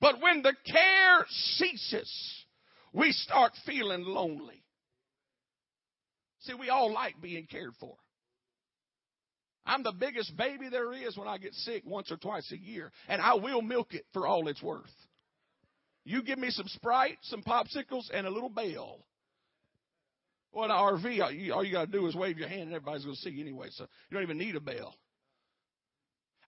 But 0.00 0.20
when 0.20 0.42
the 0.42 0.54
care 0.66 1.24
ceases, 1.28 2.12
we 2.92 3.12
start 3.12 3.52
feeling 3.64 4.04
lonely. 4.04 4.62
See, 6.40 6.54
we 6.54 6.68
all 6.68 6.92
like 6.92 7.20
being 7.20 7.46
cared 7.46 7.74
for. 7.80 7.96
I'm 9.70 9.84
the 9.84 9.92
biggest 9.92 10.36
baby 10.36 10.68
there 10.68 10.92
is 10.92 11.16
when 11.16 11.28
I 11.28 11.38
get 11.38 11.54
sick 11.54 11.84
once 11.86 12.10
or 12.10 12.16
twice 12.16 12.50
a 12.50 12.58
year, 12.58 12.90
and 13.08 13.22
I 13.22 13.34
will 13.34 13.62
milk 13.62 13.94
it 13.94 14.04
for 14.12 14.26
all 14.26 14.48
it's 14.48 14.60
worth. 14.60 14.90
You 16.04 16.24
give 16.24 16.40
me 16.40 16.50
some 16.50 16.66
Sprite, 16.66 17.18
some 17.22 17.44
popsicles, 17.44 18.10
and 18.12 18.26
a 18.26 18.30
little 18.30 18.48
bell. 18.48 19.06
Well, 20.52 20.64
an 20.64 20.70
RV, 20.72 21.22
all 21.22 21.32
you, 21.32 21.62
you 21.62 21.72
got 21.72 21.84
to 21.84 21.92
do 21.92 22.04
is 22.08 22.16
wave 22.16 22.36
your 22.36 22.48
hand, 22.48 22.62
and 22.62 22.74
everybody's 22.74 23.04
going 23.04 23.14
to 23.14 23.22
see 23.22 23.30
you 23.30 23.42
anyway, 23.42 23.68
so 23.70 23.84
you 23.84 24.14
don't 24.14 24.24
even 24.24 24.38
need 24.38 24.56
a 24.56 24.60
bell. 24.60 24.92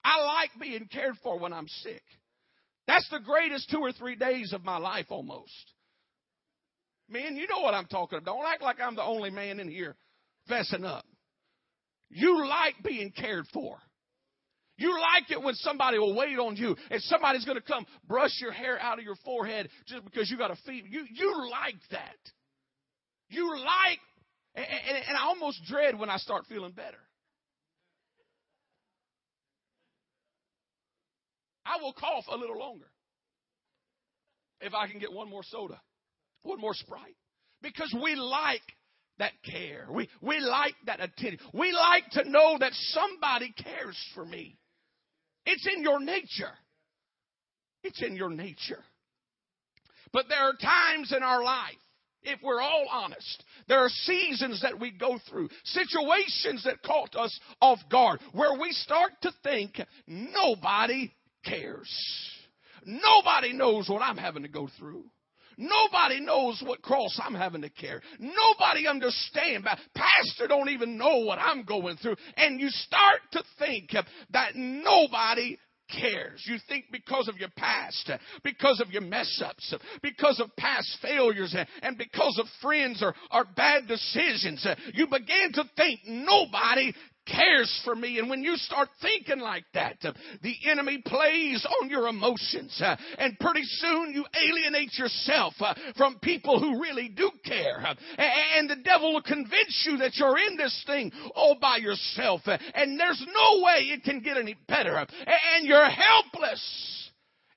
I 0.02 0.20
like 0.24 0.50
being 0.60 0.88
cared 0.92 1.14
for 1.22 1.38
when 1.38 1.52
I'm 1.52 1.68
sick. 1.68 2.02
That's 2.88 3.08
the 3.10 3.20
greatest 3.20 3.70
two 3.70 3.78
or 3.78 3.92
three 3.92 4.16
days 4.16 4.52
of 4.52 4.64
my 4.64 4.78
life 4.78 5.06
almost. 5.10 5.52
Man, 7.08 7.36
you 7.36 7.46
know 7.46 7.60
what 7.60 7.74
I'm 7.74 7.86
talking 7.86 8.18
about. 8.18 8.32
Don't 8.34 8.52
act 8.52 8.62
like 8.62 8.80
I'm 8.80 8.96
the 8.96 9.04
only 9.04 9.30
man 9.30 9.60
in 9.60 9.68
here 9.68 9.94
fessing 10.50 10.84
up. 10.84 11.04
You 12.12 12.47
like 12.47 12.75
being 12.85 13.11
cared 13.11 13.47
for. 13.52 13.78
You 14.76 14.92
like 14.92 15.31
it 15.31 15.42
when 15.42 15.54
somebody 15.54 15.99
will 15.99 16.14
wait 16.14 16.38
on 16.38 16.57
you 16.57 16.76
and 16.90 17.00
somebody's 17.02 17.45
going 17.45 17.59
to 17.59 17.62
come 17.62 17.87
brush 18.07 18.38
your 18.40 18.52
hair 18.52 18.78
out 18.81 18.99
of 18.99 19.04
your 19.04 19.16
forehead 19.25 19.69
just 19.87 20.04
because 20.04 20.31
you 20.31 20.37
got 20.37 20.50
a 20.50 20.57
fever. 20.66 20.87
You, 20.88 21.04
you 21.11 21.50
like 21.50 21.76
that. 21.90 22.16
You 23.28 23.57
like, 23.59 23.99
and, 24.54 24.66
and, 24.66 25.04
and 25.09 25.16
I 25.16 25.23
almost 25.23 25.62
dread 25.66 25.99
when 25.99 26.11
I 26.11 26.19
start 26.19 26.45
feeling 26.49 26.73
better. 26.73 26.99
I 31.64 31.81
will 31.81 31.92
cough 31.92 32.25
a 32.31 32.37
little 32.37 32.59
longer 32.59 32.87
if 34.61 34.75
I 34.75 34.88
can 34.88 34.99
get 34.99 35.12
one 35.12 35.31
more 35.31 35.42
soda, 35.45 35.81
one 36.42 36.61
more 36.61 36.75
Sprite. 36.75 37.16
Because 37.62 37.95
we 38.02 38.16
like 38.16 38.62
that 39.22 39.32
care. 39.44 39.86
We, 39.88 40.08
we 40.20 40.40
like 40.40 40.74
that 40.86 41.00
attention. 41.00 41.38
We 41.54 41.70
like 41.70 42.10
to 42.12 42.28
know 42.28 42.56
that 42.58 42.72
somebody 42.72 43.54
cares 43.56 43.96
for 44.16 44.24
me. 44.24 44.58
It's 45.46 45.66
in 45.72 45.82
your 45.82 46.00
nature. 46.00 46.52
It's 47.84 48.02
in 48.02 48.16
your 48.16 48.30
nature. 48.30 48.82
But 50.12 50.26
there 50.28 50.40
are 50.40 50.54
times 50.54 51.14
in 51.16 51.22
our 51.22 51.42
life, 51.42 51.76
if 52.24 52.40
we're 52.42 52.60
all 52.60 52.86
honest, 52.90 53.44
there 53.68 53.78
are 53.78 53.88
seasons 53.88 54.60
that 54.62 54.80
we 54.80 54.90
go 54.90 55.18
through, 55.30 55.48
situations 55.64 56.64
that 56.64 56.82
caught 56.82 57.14
us 57.14 57.38
off 57.60 57.78
guard, 57.90 58.20
where 58.32 58.60
we 58.60 58.72
start 58.72 59.12
to 59.22 59.32
think 59.44 59.80
nobody 60.08 61.12
cares. 61.44 61.90
Nobody 62.84 63.52
knows 63.52 63.88
what 63.88 64.02
I'm 64.02 64.18
having 64.18 64.42
to 64.42 64.48
go 64.48 64.68
through. 64.78 65.04
Nobody 65.62 66.21
knows 66.21 66.62
what 66.66 66.83
cross 66.83 67.19
I'm 67.23 67.35
having 67.35 67.62
to 67.62 67.71
carry. 67.71 68.00
Nobody 68.19 68.88
understands. 68.88 69.66
Pastor 69.95 70.49
don't 70.49 70.71
even 70.71 70.99
know 70.99 71.19
what 71.19 71.38
I'm 71.38 71.64
going 71.64 71.97
through. 71.97 72.16
And 72.37 72.61
you 72.61 72.69
start 72.71 73.21
to 73.33 73.42
think 73.59 73.90
that 74.31 74.57
nobody 74.57 75.57
cares. 76.00 76.42
You 76.47 76.57
think 76.69 76.87
because 76.90 77.28
of 77.28 77.37
your 77.37 77.50
past, 77.57 78.11
because 78.42 78.81
of 78.81 78.90
your 78.90 79.02
mess 79.02 79.42
ups, 79.45 79.75
because 80.02 80.40
of 80.40 80.54
past 80.57 80.99
failures, 81.02 81.54
and 81.83 81.99
because 81.99 82.38
of 82.40 82.47
friends 82.61 83.02
or, 83.02 83.14
or 83.31 83.45
bad 83.57 83.87
decisions, 83.87 84.66
you 84.95 85.07
begin 85.07 85.52
to 85.54 85.64
think 85.76 86.00
nobody 86.07 86.92
cares 87.26 87.80
for 87.84 87.94
me. 87.94 88.18
And 88.18 88.28
when 88.28 88.42
you 88.42 88.56
start 88.56 88.88
thinking 89.00 89.40
like 89.40 89.64
that, 89.74 89.96
uh, 90.04 90.12
the 90.42 90.54
enemy 90.70 91.02
plays 91.04 91.64
on 91.80 91.90
your 91.90 92.08
emotions. 92.08 92.80
Uh, 92.82 92.96
and 93.18 93.38
pretty 93.38 93.62
soon 93.64 94.12
you 94.12 94.24
alienate 94.34 94.96
yourself 94.98 95.54
uh, 95.60 95.74
from 95.96 96.18
people 96.20 96.58
who 96.58 96.80
really 96.80 97.08
do 97.08 97.30
care. 97.44 97.84
And 98.18 98.68
the 98.68 98.82
devil 98.84 99.14
will 99.14 99.22
convince 99.22 99.86
you 99.88 99.98
that 99.98 100.16
you're 100.16 100.38
in 100.38 100.56
this 100.56 100.82
thing 100.86 101.12
all 101.34 101.56
by 101.60 101.76
yourself. 101.76 102.40
And 102.46 102.98
there's 102.98 103.24
no 103.26 103.62
way 103.62 103.90
it 103.90 104.04
can 104.04 104.20
get 104.20 104.36
any 104.36 104.56
better. 104.68 104.96
And 104.96 105.66
you're 105.66 105.88
helpless 105.88 107.10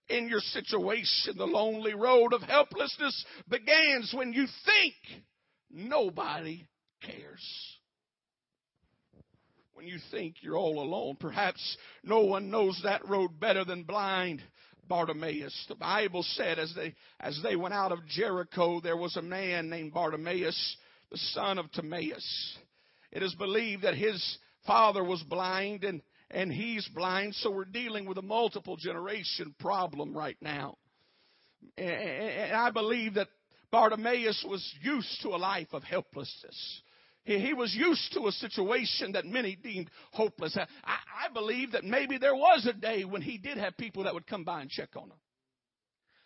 in 0.09 0.29
your 0.29 0.39
situation. 0.39 1.37
The 1.37 1.45
lonely 1.45 1.93
road 1.93 2.33
of 2.33 2.41
helplessness 2.41 3.25
begins 3.49 4.13
when 4.15 4.33
you 4.33 4.45
think 4.65 4.93
nobody 5.71 6.67
cares 7.01 7.74
when 9.75 9.85
you 9.85 9.97
think 10.09 10.35
you're 10.39 10.57
all 10.57 10.81
alone. 10.81 11.17
Perhaps 11.19 11.77
no 12.03 12.21
one 12.21 12.49
knows 12.49 12.79
that 12.83 13.07
road 13.07 13.39
better 13.39 13.65
than 13.65 13.83
blind 13.83 14.41
Bartimaeus. 14.87 15.65
The 15.67 15.75
Bible 15.75 16.23
said 16.23 16.57
as 16.57 16.73
they, 16.75 16.95
as 17.19 17.39
they 17.43 17.55
went 17.55 17.73
out 17.73 17.91
of 17.91 18.05
Jericho, 18.07 18.79
there 18.79 18.95
was 18.95 19.17
a 19.17 19.21
man 19.21 19.69
named 19.69 19.93
Bartimaeus, 19.93 20.77
the 21.11 21.17
son 21.17 21.59
of 21.59 21.71
Timaeus. 21.73 22.57
It 23.11 23.21
is 23.21 23.35
believed 23.35 23.83
that 23.83 23.95
his 23.95 24.37
father 24.65 25.03
was 25.03 25.21
blind 25.23 25.83
and, 25.83 26.01
and 26.31 26.51
he's 26.51 26.87
blind, 26.89 27.35
so 27.35 27.51
we're 27.51 27.65
dealing 27.65 28.05
with 28.05 28.17
a 28.17 28.23
multiple 28.23 28.77
generation 28.77 29.53
problem 29.59 30.15
right 30.15 30.37
now. 30.41 30.77
And 31.77 32.53
I 32.53 32.71
believe 32.71 33.15
that 33.15 33.27
Bartimaeus 33.71 34.45
was 34.47 34.73
used 34.81 35.21
to 35.23 35.29
a 35.29 35.37
life 35.37 35.67
of 35.73 35.83
helplessness. 35.83 36.81
He, 37.25 37.39
he 37.39 37.53
was 37.53 37.75
used 37.75 38.13
to 38.13 38.27
a 38.27 38.31
situation 38.31 39.11
that 39.13 39.25
many 39.25 39.55
deemed 39.55 39.89
hopeless. 40.11 40.55
I, 40.57 40.65
I 40.85 41.33
believe 41.33 41.73
that 41.73 41.83
maybe 41.83 42.17
there 42.17 42.35
was 42.35 42.65
a 42.69 42.73
day 42.73 43.03
when 43.03 43.21
he 43.21 43.37
did 43.37 43.57
have 43.57 43.75
people 43.77 44.03
that 44.03 44.13
would 44.13 44.27
come 44.27 44.43
by 44.43 44.61
and 44.61 44.69
check 44.69 44.89
on 44.95 45.09
him. 45.09 45.17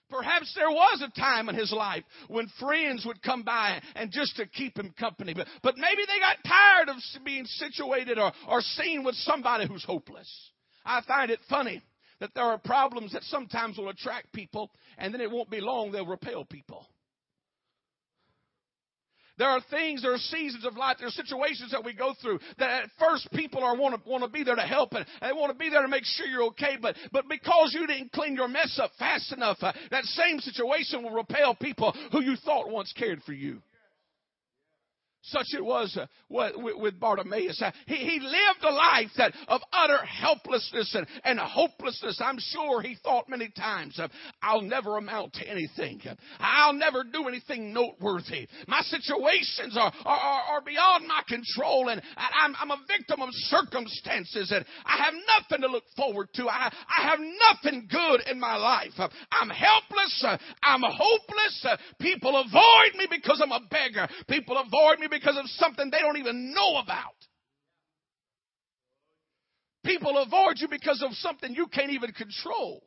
Perhaps 0.09 0.53
there 0.55 0.71
was 0.71 1.03
a 1.03 1.19
time 1.19 1.49
in 1.49 1.55
his 1.55 1.71
life 1.71 2.03
when 2.27 2.47
friends 2.59 3.05
would 3.05 3.21
come 3.21 3.43
by 3.43 3.79
and 3.95 4.11
just 4.11 4.35
to 4.37 4.47
keep 4.47 4.77
him 4.77 4.93
company. 4.99 5.35
But, 5.35 5.47
but 5.61 5.77
maybe 5.77 6.01
they 6.07 6.19
got 6.19 6.37
tired 6.47 6.89
of 6.89 6.95
being 7.23 7.45
situated 7.45 8.17
or, 8.17 8.31
or 8.47 8.61
seen 8.61 9.03
with 9.03 9.15
somebody 9.15 9.67
who's 9.67 9.83
hopeless. 9.83 10.29
I 10.83 11.01
find 11.07 11.29
it 11.29 11.39
funny 11.47 11.83
that 12.19 12.31
there 12.33 12.43
are 12.43 12.57
problems 12.57 13.13
that 13.13 13.23
sometimes 13.23 13.77
will 13.77 13.89
attract 13.89 14.33
people 14.33 14.71
and 14.97 15.13
then 15.13 15.21
it 15.21 15.29
won't 15.29 15.51
be 15.51 15.61
long 15.61 15.91
they'll 15.91 16.07
repel 16.07 16.43
people. 16.43 16.87
There 19.39 19.47
are 19.47 19.61
things, 19.71 20.01
there 20.01 20.13
are 20.13 20.17
seasons 20.17 20.65
of 20.65 20.75
life, 20.75 20.97
there 20.99 21.07
are 21.07 21.11
situations 21.11 21.71
that 21.71 21.83
we 21.83 21.93
go 21.93 22.13
through 22.21 22.39
that 22.59 22.83
at 22.83 22.89
first 22.99 23.31
people 23.31 23.63
are 23.63 23.75
want 23.75 23.95
to 23.95 24.09
want 24.09 24.23
to 24.23 24.29
be 24.29 24.43
there 24.43 24.55
to 24.55 24.61
help 24.61 24.93
and, 24.93 25.05
they 25.21 25.31
want 25.31 25.51
to 25.51 25.57
be 25.57 25.69
there 25.69 25.81
to 25.81 25.87
make 25.87 26.03
sure 26.03 26.27
you're 26.27 26.43
okay. 26.43 26.77
But 26.79 26.97
but 27.13 27.27
because 27.29 27.73
you 27.73 27.87
didn't 27.87 28.11
clean 28.11 28.35
your 28.35 28.49
mess 28.49 28.77
up 28.81 28.91
fast 28.99 29.31
enough, 29.31 29.57
uh, 29.61 29.71
that 29.91 30.03
same 30.03 30.39
situation 30.39 31.03
will 31.03 31.11
repel 31.11 31.55
people 31.55 31.95
who 32.11 32.21
you 32.21 32.35
thought 32.35 32.69
once 32.69 32.93
cared 32.97 33.23
for 33.23 33.33
you. 33.33 33.61
Such 35.21 35.47
it 35.53 35.63
was 35.63 35.97
uh, 35.99 36.05
with 36.29 36.99
Bartimaeus. 36.99 37.61
Uh, 37.61 37.71
he, 37.87 38.19
lived 38.21 38.63
a 38.63 38.71
life 38.71 39.09
that 39.17 39.33
of 39.47 39.61
utter 39.73 39.97
helplessness 40.05 40.95
and, 40.95 41.05
and 41.25 41.39
hopelessness. 41.39 42.21
I'm 42.23 42.37
sure 42.39 42.81
he 42.81 42.95
thought 43.03 43.27
many 43.27 43.49
times, 43.49 43.99
I'll 44.41 44.61
never 44.61 44.97
amount 44.97 45.33
to 45.33 45.47
anything. 45.47 46.01
I'll 46.39 46.73
never 46.73 47.03
do 47.03 47.27
anything 47.27 47.73
noteworthy. 47.73 48.47
My 48.67 48.81
situations 48.81 49.75
are, 49.77 49.91
are, 50.05 50.41
are 50.51 50.61
beyond 50.61 51.07
my 51.07 51.21
control 51.27 51.89
and 51.89 52.01
I'm, 52.15 52.55
I'm 52.59 52.71
a 52.71 52.81
victim 52.87 53.21
of 53.21 53.29
circumstances 53.31 54.51
and 54.55 54.65
I 54.85 55.03
have 55.03 55.13
nothing 55.13 55.61
to 55.61 55.71
look 55.71 55.83
forward 55.97 56.29
to. 56.35 56.47
I, 56.47 56.71
I 56.87 57.09
have 57.09 57.19
nothing 57.19 57.89
good 57.91 58.21
in 58.31 58.39
my 58.39 58.55
life. 58.55 58.93
I'm 59.31 59.49
helpless. 59.49 60.25
I'm 60.63 60.81
hopeless. 60.81 61.65
People 61.99 62.37
avoid 62.39 62.97
me 62.97 63.07
because 63.09 63.41
I'm 63.43 63.51
a 63.51 63.67
beggar. 63.69 64.07
People 64.27 64.57
avoid 64.57 64.99
me 64.99 65.08
because 65.09 65.37
of 65.37 65.45
something 65.47 65.89
they 65.89 65.99
don't 65.99 66.17
even 66.17 66.53
know 66.53 66.77
about. 66.77 67.15
People 69.83 70.17
avoid 70.17 70.57
you 70.57 70.67
because 70.67 71.01
of 71.01 71.13
something 71.13 71.53
you 71.53 71.67
can't 71.67 71.91
even 71.91 72.11
control. 72.11 72.83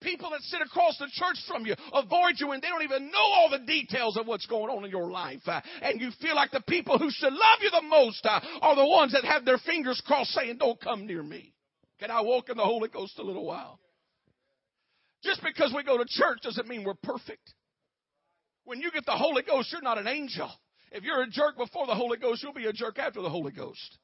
People 0.00 0.30
that 0.30 0.42
sit 0.42 0.60
across 0.62 0.96
the 0.98 1.08
church 1.12 1.38
from 1.48 1.66
you 1.66 1.74
avoid 1.92 2.34
you 2.36 2.52
and 2.52 2.62
they 2.62 2.68
don't 2.68 2.84
even 2.84 3.10
know 3.10 3.18
all 3.18 3.50
the 3.50 3.66
details 3.66 4.16
of 4.16 4.28
what's 4.28 4.46
going 4.46 4.70
on 4.70 4.84
in 4.84 4.92
your 4.92 5.10
life. 5.10 5.40
Uh, 5.44 5.60
and 5.82 6.00
you 6.00 6.10
feel 6.20 6.36
like 6.36 6.52
the 6.52 6.62
people 6.68 6.98
who 6.98 7.10
should 7.10 7.32
love 7.32 7.58
you 7.60 7.70
the 7.70 7.82
most 7.82 8.24
uh, 8.24 8.40
are 8.62 8.76
the 8.76 8.86
ones 8.86 9.12
that 9.12 9.24
have 9.24 9.44
their 9.44 9.58
fingers 9.58 10.00
crossed 10.06 10.30
saying, 10.30 10.58
Don't 10.58 10.80
come 10.80 11.04
near 11.04 11.22
me. 11.22 11.52
Can 11.98 12.12
I 12.12 12.20
walk 12.20 12.48
in 12.48 12.56
the 12.56 12.62
Holy 12.62 12.88
Ghost 12.88 13.18
a 13.18 13.24
little 13.24 13.44
while? 13.44 13.80
Just 15.24 15.42
because 15.42 15.72
we 15.74 15.82
go 15.82 15.98
to 15.98 16.04
church 16.06 16.38
doesn't 16.42 16.68
mean 16.68 16.84
we're 16.84 16.94
perfect. 17.02 17.52
When 18.68 18.82
you 18.82 18.90
get 18.90 19.06
the 19.06 19.12
Holy 19.12 19.42
Ghost, 19.42 19.72
you're 19.72 19.80
not 19.80 19.96
an 19.96 20.06
angel. 20.06 20.50
If 20.92 21.02
you're 21.02 21.22
a 21.22 21.26
jerk 21.26 21.56
before 21.56 21.86
the 21.86 21.94
Holy 21.94 22.18
Ghost, 22.18 22.42
you'll 22.42 22.52
be 22.52 22.66
a 22.66 22.72
jerk 22.72 22.98
after 22.98 23.22
the 23.22 23.30
Holy 23.30 23.50
Ghost. 23.50 23.96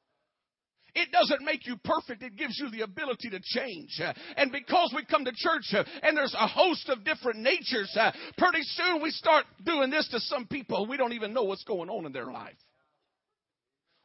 It 0.95 1.13
doesn't 1.13 1.45
make 1.45 1.67
you 1.67 1.77
perfect. 1.85 2.23
It 2.23 2.37
gives 2.39 2.59
you 2.59 2.71
the 2.71 2.81
ability 2.81 3.29
to 3.29 3.41
change. 3.43 4.01
And 4.39 4.51
because 4.51 4.91
we 4.97 5.05
come 5.05 5.27
to 5.27 5.33
church 5.35 5.75
and 6.03 6.17
there's 6.17 6.33
a 6.33 6.47
host 6.47 6.89
of 6.89 7.05
different 7.05 7.41
natures, 7.41 7.95
pretty 8.39 8.63
soon 8.63 9.03
we 9.03 9.11
start 9.11 9.45
doing 9.67 9.91
this 9.91 10.09
to 10.13 10.21
some 10.21 10.47
people. 10.47 10.87
We 10.87 10.97
don't 10.97 11.13
even 11.13 11.35
know 11.35 11.43
what's 11.43 11.65
going 11.65 11.91
on 11.91 12.07
in 12.07 12.13
their 12.13 12.33
life. 12.33 12.57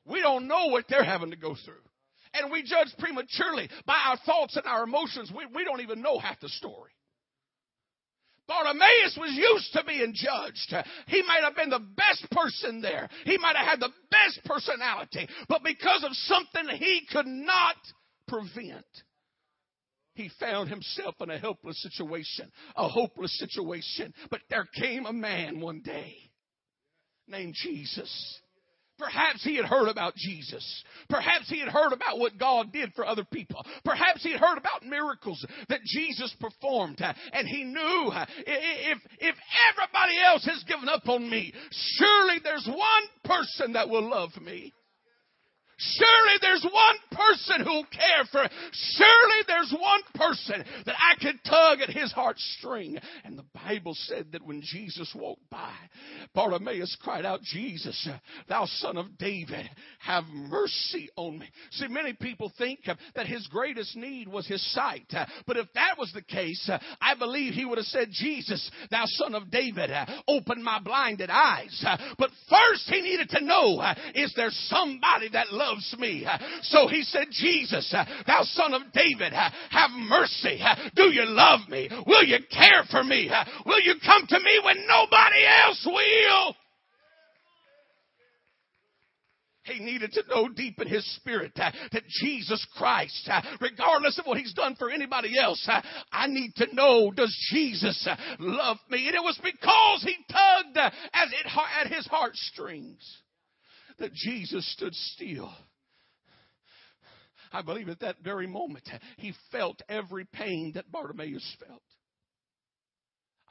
We 0.06 0.20
don't 0.20 0.46
know 0.50 0.68
what 0.68 0.86
they're 0.90 1.06
having 1.06 1.32
to 1.32 1.38
go 1.38 1.56
through. 1.64 1.86
And 2.34 2.52
we 2.52 2.64
judge 2.64 2.90
prematurely 2.98 3.70
by 3.86 3.98
our 4.08 4.18
thoughts 4.26 4.58
and 4.58 4.66
our 4.66 4.84
emotions. 4.84 5.32
We, 5.34 5.46
we 5.56 5.64
don't 5.64 5.80
even 5.80 6.02
know 6.02 6.20
half 6.20 6.42
the 6.42 6.50
story. 6.50 6.92
Bartimaeus 8.50 9.16
was 9.16 9.32
used 9.32 9.74
to 9.74 9.84
being 9.84 10.12
judged. 10.16 10.74
He 11.08 11.22
might 11.22 11.44
have 11.44 11.56
been 11.56 11.70
the 11.70 11.86
best 11.96 12.26
person 12.32 12.82
there. 12.82 13.08
He 13.24 13.38
might 13.38 13.56
have 13.56 13.68
had 13.68 13.80
the 13.80 13.94
best 14.10 14.44
personality. 14.44 15.30
But 15.48 15.64
because 15.64 16.04
of 16.04 16.12
something 16.14 16.76
he 16.76 17.08
could 17.12 17.28
not 17.28 17.76
prevent, 18.28 18.86
he 20.16 20.32
found 20.40 20.68
himself 20.70 21.14
in 21.22 21.30
a 21.30 21.38
helpless 21.38 21.80
situation, 21.84 22.52
a 22.76 22.88
hopeless 22.88 23.38
situation. 23.38 24.16
But 24.32 24.42
there 24.50 24.68
came 24.74 25.06
a 25.06 25.14
man 25.14 25.60
one 25.60 25.82
day 25.82 26.16
named 27.28 27.54
Jesus 27.56 28.42
Perhaps 29.00 29.44
he 29.44 29.56
had 29.56 29.66
heard 29.66 29.88
about 29.88 30.16
Jesus. 30.16 30.84
Perhaps 31.10 31.50
he 31.50 31.60
had 31.60 31.70
heard 31.70 31.94
about 31.94 32.20
what 32.20 32.38
God 32.38 32.74
did 32.74 32.94
for 32.94 33.06
other 33.06 33.24
people. 33.24 33.66
Perhaps 33.86 34.24
he 34.24 34.32
had 34.32 34.42
heard 34.42 34.58
about 34.58 34.86
miracles 34.86 35.44
that 35.70 35.80
Jesus 35.86 36.36
performed. 36.40 37.02
And 37.02 37.48
he 37.48 37.64
knew 37.64 38.12
if, 38.46 38.98
if 39.20 39.36
everybody 39.72 40.20
else 40.24 40.46
has 40.46 40.64
given 40.68 40.90
up 40.90 41.08
on 41.08 41.30
me, 41.30 41.54
surely 41.72 42.40
there's 42.44 42.68
one 42.68 43.04
person 43.24 43.74
that 43.74 43.90
will 43.90 44.08
love 44.08 44.32
me. 44.42 44.74
Surely 45.80 46.38
there's 46.42 46.68
one 46.70 46.96
person 47.12 47.64
who'll 47.66 47.86
care 47.86 48.26
for 48.32 48.44
it. 48.44 48.52
Surely 48.98 49.44
there's 49.48 49.74
one 49.80 50.02
person 50.14 50.66
that 50.86 50.96
I 50.96 51.16
could 51.24 51.40
tug 51.46 51.80
at 51.80 51.90
his 51.90 52.14
heartstring. 52.14 53.02
And 53.24 53.38
the 53.38 53.46
Bible 53.54 53.94
said 53.96 54.34
that 54.34 54.46
when 54.46 54.62
Jesus 54.62 55.16
walked 55.16 55.50
by, 55.50 55.74
Bartimaeus 56.36 56.98
cried 57.02 57.26
out, 57.26 57.42
Jesus, 57.42 58.10
thou 58.50 58.66
son 58.66 58.98
of 58.98 59.18
David, 59.18 59.70
have 60.00 60.26
mercy 60.26 61.10
on 61.16 61.40
me. 61.40 61.48
See, 61.72 61.88
many 61.88 62.12
people 62.14 62.52
think 62.58 62.82
that 63.16 63.28
his 63.28 63.48
greatest 63.48 63.96
need 63.96 64.28
was 64.28 64.48
his 64.48 64.62
sight. 64.74 65.06
But 65.48 65.58
if 65.58 65.68
that 65.76 65.96
was 65.98 66.12
the 66.14 66.22
case, 66.22 66.70
I 67.02 67.16
believe 67.16 67.54
he 67.54 67.66
would 67.66 67.78
have 67.78 67.86
said, 67.86 68.10
Jesus, 68.12 68.70
thou 68.92 69.06
son 69.06 69.34
of 69.34 69.50
David, 69.50 69.92
open 70.28 70.62
my 70.62 70.80
blinded 70.80 71.30
eyes. 71.30 71.86
But 72.18 72.32
first 72.50 72.90
he 72.90 73.02
needed 73.02 73.30
to 73.30 73.46
know, 73.46 73.82
is 74.14 74.34
there 74.36 74.50
somebody 74.52 75.30
that 75.30 75.54
loves 75.54 75.69
loves 75.70 75.96
me. 76.00 76.26
So 76.64 76.88
he 76.88 77.04
said, 77.04 77.28
Jesus, 77.32 77.94
thou 78.28 78.44
son 78.44 78.74
of 78.74 78.82
David, 78.94 79.34
have 79.34 79.92
mercy. 79.92 80.62
Do 80.96 81.04
you 81.04 81.26
love 81.26 81.62
me? 81.70 81.90
Will 82.06 82.24
you 82.24 82.40
care 82.52 82.84
for 82.90 83.04
me? 83.04 83.30
Will 83.66 83.82
you 83.82 83.96
come 84.06 84.26
to 84.28 84.40
me 84.40 84.62
when 84.64 84.78
nobody 84.88 85.46
else 85.66 85.86
will? 85.86 86.56
He 89.64 89.84
needed 89.84 90.12
to 90.14 90.24
know 90.30 90.50
deep 90.50 90.82
in 90.82 90.88
his 90.88 91.06
spirit 91.18 91.52
uh, 91.58 91.72
that 91.92 92.08
Jesus 92.08 92.66
Christ, 92.76 93.30
uh, 93.32 93.42
regardless 93.62 94.18
of 94.18 94.26
what 94.26 94.40
he's 94.40 94.54
done 94.54 94.76
for 94.76 94.90
anybody 94.90 95.38
else, 95.38 95.64
uh, 95.72 95.82
I 96.12 96.26
need 96.26 96.56
to 96.56 96.74
know 96.74 97.12
does 97.12 97.36
Jesus 97.52 98.08
love 98.40 98.78
me? 98.90 99.06
And 99.06 99.16
it 99.16 99.22
was 99.22 99.40
because 99.44 100.02
he 100.02 100.16
tugged 100.32 100.78
as 101.14 101.30
it, 101.32 101.46
at 101.82 101.94
his 101.94 102.08
heartstrings 102.08 103.20
that 104.00 104.14
Jesus 104.14 104.72
stood 104.74 104.94
still 104.94 105.54
I 107.52 107.62
believe 107.62 107.90
at 107.90 108.02
that 108.02 108.18
very 108.24 108.48
moment 108.48 108.88
he 109.18 109.34
felt 109.52 109.82
every 109.90 110.26
pain 110.26 110.74
that 110.76 110.92
Bartimaeus 110.92 111.56
felt. 111.66 111.82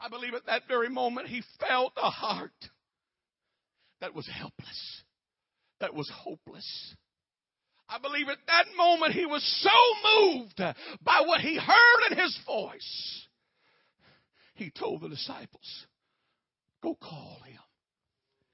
I 0.01 0.09
believe 0.09 0.35
at 0.35 0.47
that 0.47 0.63
very 0.69 0.89
moment 0.89 1.29
he 1.29 1.43
felt 1.59 1.93
a 1.97 2.11
heart 2.11 2.53
that 4.01 4.15
was 4.15 4.29
helpless, 4.33 5.03
that 5.81 5.95
was 5.95 6.11
hopeless. 6.15 6.95
I 7.89 7.99
believe 7.99 8.29
at 8.29 8.39
that 8.47 8.67
moment 8.77 9.15
he 9.15 9.27
was 9.27 9.43
so 9.63 10.29
moved 10.29 10.59
by 11.03 11.23
what 11.25 11.41
he 11.41 11.57
heard 11.59 12.13
in 12.13 12.19
his 12.19 12.39
voice. 12.47 13.27
He 14.55 14.71
told 14.71 15.01
the 15.01 15.09
disciples, 15.09 15.87
Go 16.83 16.95
call 16.95 17.41
him. 17.45 17.59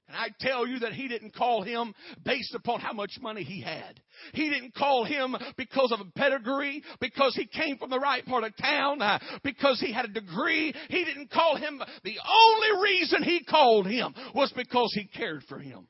And 0.07 0.15
I 0.15 0.27
tell 0.39 0.67
you 0.67 0.79
that 0.79 0.93
he 0.93 1.07
didn't 1.07 1.33
call 1.33 1.63
him 1.63 1.93
based 2.23 2.53
upon 2.53 2.79
how 2.79 2.93
much 2.93 3.17
money 3.21 3.43
he 3.43 3.61
had. 3.61 3.99
He 4.33 4.49
didn't 4.49 4.75
call 4.75 5.03
him 5.03 5.35
because 5.57 5.91
of 5.91 5.99
a 5.99 6.11
pedigree, 6.17 6.83
because 6.99 7.35
he 7.35 7.47
came 7.47 7.77
from 7.77 7.89
the 7.89 7.99
right 7.99 8.23
part 8.25 8.43
of 8.43 8.55
town, 8.57 9.01
uh, 9.01 9.19
because 9.43 9.79
he 9.79 9.91
had 9.91 10.05
a 10.05 10.09
degree. 10.09 10.73
He 10.89 11.05
didn't 11.05 11.31
call 11.31 11.55
him. 11.55 11.81
The 12.03 12.17
only 12.29 12.83
reason 12.83 13.23
he 13.23 13.43
called 13.43 13.87
him 13.87 14.13
was 14.35 14.53
because 14.55 14.91
he 14.93 15.05
cared 15.05 15.43
for 15.49 15.57
him. 15.57 15.87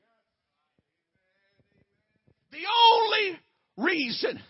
The 2.52 2.64
only 2.94 3.38
reason 3.76 4.40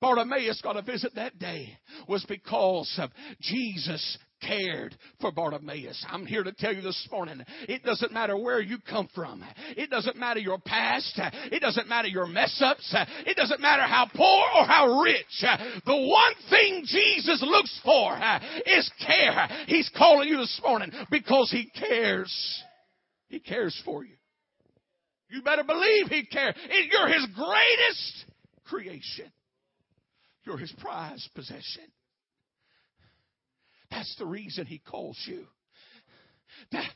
Bartimaeus 0.00 0.60
got 0.60 0.76
a 0.76 0.82
visit 0.82 1.14
that 1.14 1.38
day 1.38 1.78
was 2.06 2.26
because 2.28 2.94
of 2.98 3.10
Jesus 3.40 4.18
cared 4.46 4.96
for 5.20 5.32
Bartimaeus. 5.32 6.04
I'm 6.08 6.26
here 6.26 6.42
to 6.42 6.52
tell 6.52 6.74
you 6.74 6.82
this 6.82 7.08
morning, 7.10 7.42
it 7.68 7.82
doesn't 7.82 8.12
matter 8.12 8.36
where 8.36 8.60
you 8.60 8.78
come 8.88 9.08
from. 9.14 9.44
It 9.76 9.90
doesn't 9.90 10.16
matter 10.16 10.40
your 10.40 10.58
past. 10.58 11.20
It 11.50 11.60
doesn't 11.60 11.88
matter 11.88 12.08
your 12.08 12.26
mess 12.26 12.60
ups. 12.64 12.94
It 13.26 13.36
doesn't 13.36 13.60
matter 13.60 13.82
how 13.82 14.08
poor 14.14 14.44
or 14.56 14.66
how 14.66 15.00
rich. 15.02 15.44
The 15.86 15.96
one 15.96 16.34
thing 16.50 16.84
Jesus 16.86 17.42
looks 17.42 17.80
for 17.84 18.18
is 18.66 18.90
care. 19.04 19.48
He's 19.66 19.90
calling 19.96 20.28
you 20.28 20.38
this 20.38 20.60
morning 20.62 20.90
because 21.10 21.50
He 21.50 21.70
cares. 21.70 22.62
He 23.28 23.40
cares 23.40 23.80
for 23.84 24.04
you. 24.04 24.14
You 25.30 25.42
better 25.42 25.64
believe 25.64 26.08
He 26.08 26.26
cares. 26.26 26.54
You're 26.90 27.08
His 27.08 27.26
greatest 27.34 28.24
creation. 28.66 29.32
You're 30.44 30.58
His 30.58 30.72
prized 30.78 31.28
possession. 31.34 31.84
That's 33.94 34.14
the 34.16 34.26
reason 34.26 34.66
He 34.66 34.78
calls 34.78 35.18
you. 35.26 35.46
That, 36.72 36.90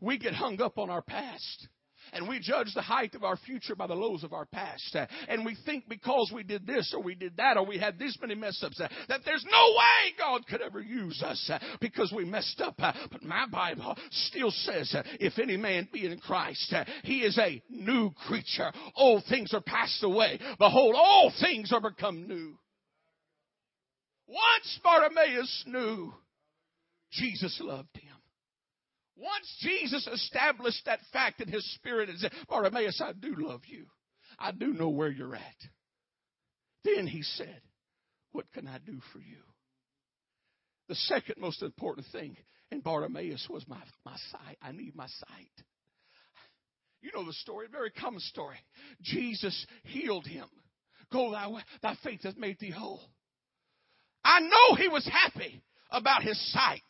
we 0.00 0.18
get 0.18 0.34
hung 0.34 0.60
up 0.60 0.78
on 0.78 0.90
our 0.90 1.02
past. 1.02 1.68
And 2.12 2.28
we 2.28 2.38
judge 2.38 2.68
the 2.74 2.82
height 2.82 3.14
of 3.14 3.24
our 3.24 3.36
future 3.36 3.74
by 3.74 3.86
the 3.86 3.94
lows 3.94 4.24
of 4.24 4.34
our 4.34 4.44
past. 4.44 4.94
And 5.26 5.44
we 5.44 5.56
think 5.64 5.88
because 5.88 6.30
we 6.34 6.42
did 6.42 6.66
this 6.66 6.92
or 6.94 7.02
we 7.02 7.14
did 7.14 7.38
that 7.38 7.56
or 7.56 7.64
we 7.64 7.78
had 7.78 7.98
this 7.98 8.16
many 8.20 8.34
mess 8.34 8.62
ups 8.62 8.78
that 8.78 9.20
there's 9.24 9.44
no 9.50 9.74
way 9.74 10.12
God 10.18 10.46
could 10.46 10.60
ever 10.60 10.80
use 10.80 11.22
us 11.22 11.50
because 11.80 12.12
we 12.14 12.26
messed 12.26 12.60
up. 12.60 12.74
But 12.76 13.22
my 13.22 13.46
Bible 13.50 13.96
still 14.10 14.50
says, 14.50 14.94
if 15.18 15.38
any 15.38 15.56
man 15.56 15.88
be 15.92 16.04
in 16.04 16.18
Christ, 16.18 16.74
he 17.04 17.20
is 17.22 17.38
a 17.38 17.62
new 17.70 18.10
creature. 18.26 18.70
Old 18.94 19.24
things 19.28 19.54
are 19.54 19.62
passed 19.62 20.04
away. 20.04 20.38
Behold, 20.58 20.94
all 20.96 21.32
things 21.40 21.72
are 21.72 21.80
become 21.80 22.28
new. 22.28 22.58
Once 24.26 24.80
Bartimaeus 24.82 25.64
knew 25.66 26.12
Jesus 27.14 27.58
loved 27.62 27.96
him. 27.96 28.14
Once 29.16 29.56
Jesus 29.60 30.06
established 30.06 30.84
that 30.86 30.98
fact 31.12 31.40
in 31.40 31.48
his 31.48 31.64
spirit 31.74 32.08
and 32.08 32.18
said, 32.18 32.32
Bartimaeus, 32.48 33.00
I 33.00 33.12
do 33.12 33.34
love 33.38 33.62
you. 33.66 33.86
I 34.38 34.50
do 34.50 34.72
know 34.72 34.88
where 34.88 35.10
you're 35.10 35.36
at. 35.36 35.56
Then 36.84 37.06
he 37.06 37.22
said, 37.22 37.60
What 38.32 38.46
can 38.52 38.66
I 38.66 38.78
do 38.78 38.98
for 39.12 39.18
you? 39.18 39.38
The 40.88 40.96
second 40.96 41.36
most 41.38 41.62
important 41.62 42.06
thing 42.12 42.36
in 42.70 42.80
Bartimaeus 42.80 43.46
was 43.48 43.66
my, 43.68 43.80
my 44.04 44.16
sight. 44.32 44.58
I 44.60 44.72
need 44.72 44.94
my 44.94 45.06
sight. 45.06 45.64
You 47.00 47.10
know 47.14 47.24
the 47.24 47.32
story, 47.34 47.66
a 47.66 47.70
very 47.70 47.90
common 47.90 48.20
story. 48.20 48.56
Jesus 49.02 49.66
healed 49.84 50.26
him. 50.26 50.46
Go 51.12 51.30
thy 51.30 51.48
way, 51.48 51.62
thy 51.82 51.96
faith 52.02 52.22
has 52.24 52.34
made 52.36 52.58
thee 52.58 52.70
whole. 52.70 53.02
I 54.24 54.40
know 54.40 54.74
he 54.76 54.88
was 54.88 55.06
happy 55.06 55.62
about 55.90 56.22
his 56.22 56.52
sight. 56.52 56.80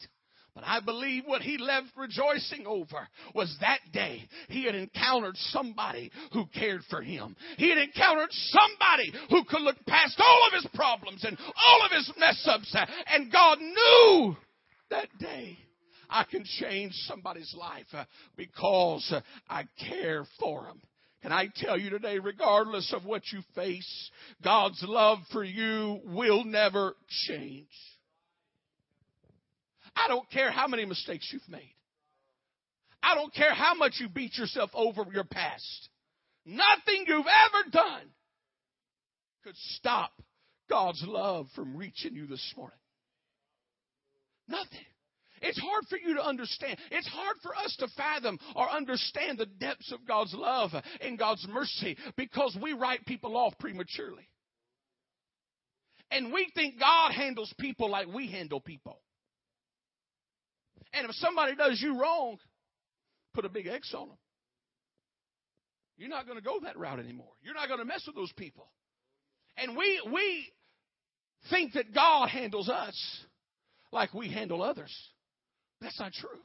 But 0.54 0.64
I 0.64 0.78
believe 0.80 1.24
what 1.26 1.42
he 1.42 1.58
left 1.58 1.88
rejoicing 1.96 2.64
over 2.66 3.08
was 3.34 3.56
that 3.60 3.80
day 3.92 4.28
he 4.48 4.64
had 4.64 4.76
encountered 4.76 5.36
somebody 5.36 6.12
who 6.32 6.46
cared 6.46 6.82
for 6.88 7.02
him. 7.02 7.34
He 7.58 7.68
had 7.70 7.78
encountered 7.78 8.30
somebody 8.30 9.12
who 9.30 9.44
could 9.44 9.62
look 9.62 9.84
past 9.86 10.20
all 10.20 10.46
of 10.46 10.52
his 10.52 10.68
problems 10.72 11.24
and 11.24 11.36
all 11.38 11.84
of 11.84 11.90
his 11.90 12.12
mess 12.18 12.46
ups. 12.48 12.74
And 13.08 13.32
God 13.32 13.58
knew 13.58 14.36
that 14.90 15.08
day 15.18 15.58
I 16.08 16.22
can 16.22 16.44
change 16.44 16.92
somebody's 17.08 17.52
life 17.58 17.86
uh, 17.92 18.04
because 18.36 19.08
uh, 19.10 19.20
I 19.48 19.64
care 19.88 20.24
for 20.38 20.64
them. 20.64 20.80
Can 21.22 21.32
I 21.32 21.48
tell 21.56 21.78
you 21.78 21.90
today, 21.90 22.18
regardless 22.18 22.92
of 22.92 23.04
what 23.04 23.22
you 23.32 23.40
face, 23.54 24.10
God's 24.42 24.84
love 24.86 25.18
for 25.32 25.42
you 25.42 26.00
will 26.04 26.44
never 26.44 26.94
change. 27.26 27.66
I 29.96 30.08
don't 30.08 30.28
care 30.30 30.50
how 30.50 30.66
many 30.66 30.84
mistakes 30.84 31.28
you've 31.32 31.48
made. 31.48 31.74
I 33.02 33.14
don't 33.14 33.34
care 33.34 33.52
how 33.54 33.74
much 33.74 33.94
you 33.98 34.08
beat 34.08 34.36
yourself 34.38 34.70
over 34.74 35.04
your 35.12 35.24
past. 35.24 35.88
Nothing 36.46 37.04
you've 37.06 37.26
ever 37.26 37.70
done 37.70 38.10
could 39.44 39.56
stop 39.56 40.10
God's 40.70 41.02
love 41.06 41.46
from 41.54 41.76
reaching 41.76 42.14
you 42.14 42.26
this 42.26 42.52
morning. 42.56 42.78
Nothing. 44.48 44.86
It's 45.42 45.60
hard 45.60 45.84
for 45.90 45.98
you 45.98 46.14
to 46.14 46.24
understand. 46.24 46.78
It's 46.90 47.08
hard 47.08 47.36
for 47.42 47.54
us 47.54 47.76
to 47.80 47.88
fathom 47.96 48.38
or 48.56 48.70
understand 48.70 49.38
the 49.38 49.46
depths 49.46 49.92
of 49.92 50.06
God's 50.06 50.34
love 50.34 50.70
and 51.02 51.18
God's 51.18 51.46
mercy 51.48 51.96
because 52.16 52.56
we 52.60 52.72
write 52.72 53.04
people 53.04 53.36
off 53.36 53.52
prematurely. 53.58 54.26
And 56.10 56.32
we 56.32 56.50
think 56.54 56.78
God 56.78 57.12
handles 57.12 57.52
people 57.58 57.90
like 57.90 58.06
we 58.06 58.30
handle 58.30 58.60
people. 58.60 59.00
And 60.96 61.08
if 61.08 61.14
somebody 61.16 61.56
does 61.56 61.80
you 61.80 62.00
wrong, 62.00 62.38
put 63.34 63.44
a 63.44 63.48
big 63.48 63.66
X 63.66 63.92
on 63.94 64.08
them. 64.08 64.18
You're 65.96 66.08
not 66.08 66.26
going 66.26 66.38
to 66.38 66.44
go 66.44 66.58
that 66.64 66.78
route 66.78 66.98
anymore. 66.98 67.32
You're 67.42 67.54
not 67.54 67.68
going 67.68 67.80
to 67.80 67.84
mess 67.84 68.02
with 68.06 68.16
those 68.16 68.32
people. 68.32 68.68
And 69.56 69.76
we 69.76 70.00
we 70.12 70.48
think 71.50 71.74
that 71.74 71.94
God 71.94 72.28
handles 72.28 72.68
us 72.68 73.24
like 73.92 74.12
we 74.14 74.28
handle 74.28 74.62
others. 74.62 74.92
That's 75.80 75.98
not 76.00 76.12
true. 76.12 76.40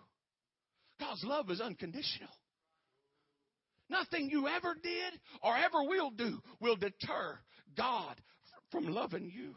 God's 0.99 1.23
love 1.23 1.49
is 1.49 1.61
unconditional. 1.61 2.29
Nothing 3.89 4.29
you 4.29 4.47
ever 4.47 4.75
did 4.81 5.19
or 5.41 5.57
ever 5.57 5.83
will 5.83 6.11
do 6.11 6.39
will 6.59 6.75
deter 6.75 7.39
God 7.75 8.15
from 8.71 8.87
loving 8.87 9.31
you. 9.33 9.55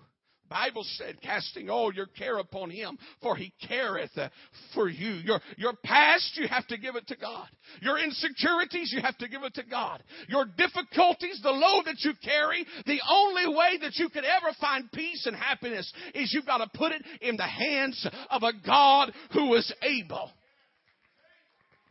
Bible 0.52 0.84
said, 0.84 1.16
casting 1.22 1.70
all 1.70 1.94
your 1.94 2.06
care 2.06 2.36
upon 2.36 2.68
him, 2.68 2.98
for 3.22 3.36
he 3.36 3.54
careth 3.66 4.10
uh, 4.18 4.28
for 4.74 4.86
you. 4.86 5.12
Your, 5.24 5.40
your 5.56 5.72
past, 5.82 6.32
you 6.36 6.46
have 6.46 6.66
to 6.66 6.76
give 6.76 6.94
it 6.94 7.06
to 7.06 7.16
God. 7.16 7.48
Your 7.80 7.98
insecurities, 7.98 8.92
you 8.94 9.00
have 9.00 9.16
to 9.18 9.28
give 9.28 9.42
it 9.44 9.54
to 9.54 9.62
God. 9.62 10.02
Your 10.28 10.44
difficulties, 10.44 11.40
the 11.42 11.50
load 11.50 11.84
that 11.86 11.96
you 12.00 12.12
carry, 12.22 12.66
the 12.84 13.00
only 13.10 13.48
way 13.48 13.78
that 13.80 13.96
you 13.96 14.10
could 14.10 14.24
ever 14.24 14.54
find 14.60 14.92
peace 14.92 15.24
and 15.24 15.34
happiness 15.34 15.90
is 16.14 16.32
you've 16.34 16.44
got 16.44 16.58
to 16.58 16.78
put 16.78 16.92
it 16.92 17.02
in 17.22 17.36
the 17.38 17.42
hands 17.42 18.06
of 18.30 18.42
a 18.42 18.52
God 18.66 19.10
who 19.32 19.54
is 19.54 19.72
able. 19.82 20.30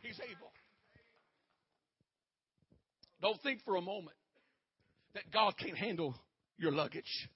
He's 0.02 0.20
able. 0.20 0.52
Don't 3.20 3.40
think 3.42 3.60
for 3.64 3.74
a 3.74 3.82
moment 3.82 4.16
that 5.14 5.24
God 5.32 5.54
can't 5.58 5.76
handle 5.76 6.14
your 6.58 6.70
luggage. 6.70 7.28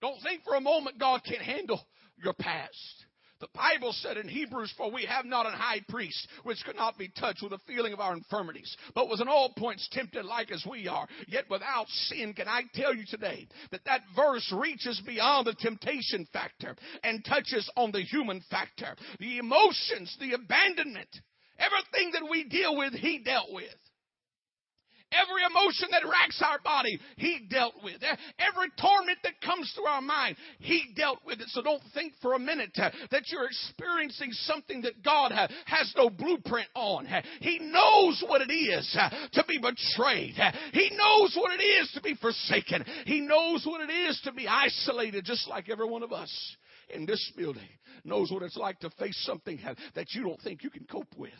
Don't 0.00 0.20
think 0.22 0.44
for 0.44 0.54
a 0.54 0.60
moment 0.60 0.98
God 0.98 1.22
can't 1.24 1.42
handle 1.42 1.80
your 2.22 2.34
past. 2.34 3.04
The 3.40 3.48
Bible 3.54 3.92
said 3.92 4.16
in 4.16 4.26
Hebrews, 4.26 4.74
for 4.76 4.90
we 4.90 5.04
have 5.04 5.24
not 5.24 5.46
an 5.46 5.52
high 5.52 5.80
priest 5.88 6.26
which 6.42 6.64
could 6.64 6.74
not 6.74 6.98
be 6.98 7.08
touched 7.08 7.40
with 7.40 7.52
the 7.52 7.58
feeling 7.68 7.92
of 7.92 8.00
our 8.00 8.12
infirmities, 8.12 8.76
but 8.96 9.08
was 9.08 9.20
in 9.20 9.28
all 9.28 9.52
points 9.56 9.88
tempted 9.92 10.24
like 10.24 10.50
as 10.50 10.66
we 10.68 10.88
are, 10.88 11.06
yet 11.28 11.44
without 11.48 11.88
sin. 11.88 12.34
Can 12.34 12.48
I 12.48 12.62
tell 12.74 12.92
you 12.92 13.04
today 13.08 13.46
that 13.70 13.84
that 13.84 14.02
verse 14.16 14.52
reaches 14.52 15.00
beyond 15.06 15.46
the 15.46 15.54
temptation 15.54 16.26
factor 16.32 16.74
and 17.04 17.24
touches 17.24 17.70
on 17.76 17.92
the 17.92 18.02
human 18.02 18.42
factor, 18.50 18.96
the 19.20 19.38
emotions, 19.38 20.16
the 20.18 20.32
abandonment, 20.32 21.08
everything 21.58 22.10
that 22.12 22.28
we 22.28 22.42
deal 22.42 22.76
with, 22.76 22.92
he 22.92 23.20
dealt 23.20 23.52
with. 23.52 23.68
Every 25.12 25.42
emotion 25.48 25.88
that 25.92 26.04
racks 26.04 26.42
our 26.44 26.58
body, 26.62 26.98
He 27.16 27.46
dealt 27.50 27.74
with. 27.82 27.96
Every 28.02 28.68
torment 28.78 29.18
that 29.22 29.40
comes 29.40 29.72
through 29.74 29.86
our 29.86 30.02
mind, 30.02 30.36
He 30.58 30.92
dealt 30.96 31.20
with 31.24 31.40
it. 31.40 31.48
So 31.48 31.62
don't 31.62 31.82
think 31.94 32.12
for 32.20 32.34
a 32.34 32.38
minute 32.38 32.76
uh, 32.76 32.90
that 33.10 33.22
you're 33.28 33.46
experiencing 33.46 34.32
something 34.32 34.82
that 34.82 35.02
God 35.02 35.32
uh, 35.32 35.48
has 35.66 35.92
no 35.96 36.10
blueprint 36.10 36.68
on. 36.74 37.06
Uh, 37.06 37.22
he 37.40 37.58
knows 37.58 38.22
what 38.26 38.42
it 38.42 38.52
is 38.52 38.96
to 39.32 39.44
be 39.46 39.58
betrayed. 39.58 40.34
He 40.72 40.90
knows 40.92 41.34
what 41.36 41.58
it 41.58 41.62
is 41.62 41.90
to 41.94 42.02
be 42.02 42.14
forsaken. 42.14 42.84
He 43.06 43.20
knows 43.20 43.64
what 43.66 43.80
it 43.80 43.92
is 43.92 44.20
to 44.24 44.32
be 44.32 44.46
isolated, 44.46 45.24
just 45.24 45.48
like 45.48 45.68
every 45.70 45.88
one 45.88 46.02
of 46.02 46.12
us 46.12 46.56
in 46.90 47.06
this 47.06 47.32
building 47.36 47.68
knows 48.04 48.30
what 48.30 48.42
it's 48.42 48.56
like 48.56 48.78
to 48.80 48.90
face 48.98 49.18
something 49.26 49.58
that 49.94 50.06
you 50.12 50.22
don't 50.22 50.40
think 50.42 50.62
you 50.62 50.70
can 50.70 50.84
cope 50.84 51.16
with. 51.16 51.30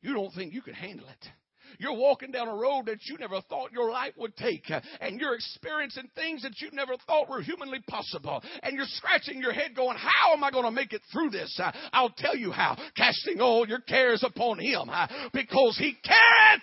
You 0.00 0.14
don't 0.14 0.32
think 0.34 0.52
you 0.52 0.62
can 0.62 0.74
handle 0.74 1.06
it. 1.08 1.28
You're 1.78 1.96
walking 1.96 2.30
down 2.30 2.48
a 2.48 2.54
road 2.54 2.86
that 2.86 2.98
you 3.04 3.16
never 3.18 3.40
thought 3.42 3.72
your 3.72 3.90
life 3.90 4.14
would 4.16 4.36
take, 4.36 4.70
and 5.00 5.20
you're 5.20 5.34
experiencing 5.34 6.08
things 6.14 6.42
that 6.42 6.60
you 6.60 6.70
never 6.72 6.94
thought 7.06 7.28
were 7.28 7.42
humanly 7.42 7.80
possible. 7.88 8.42
And 8.62 8.76
you're 8.76 8.86
scratching 8.86 9.40
your 9.40 9.52
head 9.52 9.74
going, 9.74 9.96
How 9.96 10.32
am 10.32 10.44
I 10.44 10.50
going 10.50 10.64
to 10.64 10.70
make 10.70 10.92
it 10.92 11.02
through 11.12 11.30
this? 11.30 11.60
I'll 11.92 12.14
tell 12.16 12.36
you 12.36 12.50
how. 12.50 12.76
Casting 12.96 13.40
all 13.40 13.66
your 13.68 13.80
cares 13.80 14.22
upon 14.22 14.58
Him 14.58 14.90
because 15.32 15.76
He 15.78 15.96
cares. 16.04 16.62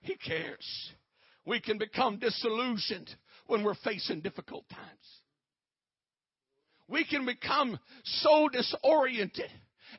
He 0.00 0.16
cares. 0.16 0.92
We 1.44 1.60
can 1.60 1.78
become 1.78 2.18
disillusioned 2.18 3.10
when 3.46 3.62
we're 3.62 3.74
facing 3.84 4.20
difficult 4.20 4.68
times. 4.68 4.82
We 6.88 7.04
can 7.04 7.26
become 7.26 7.78
so 8.04 8.48
disoriented 8.48 9.50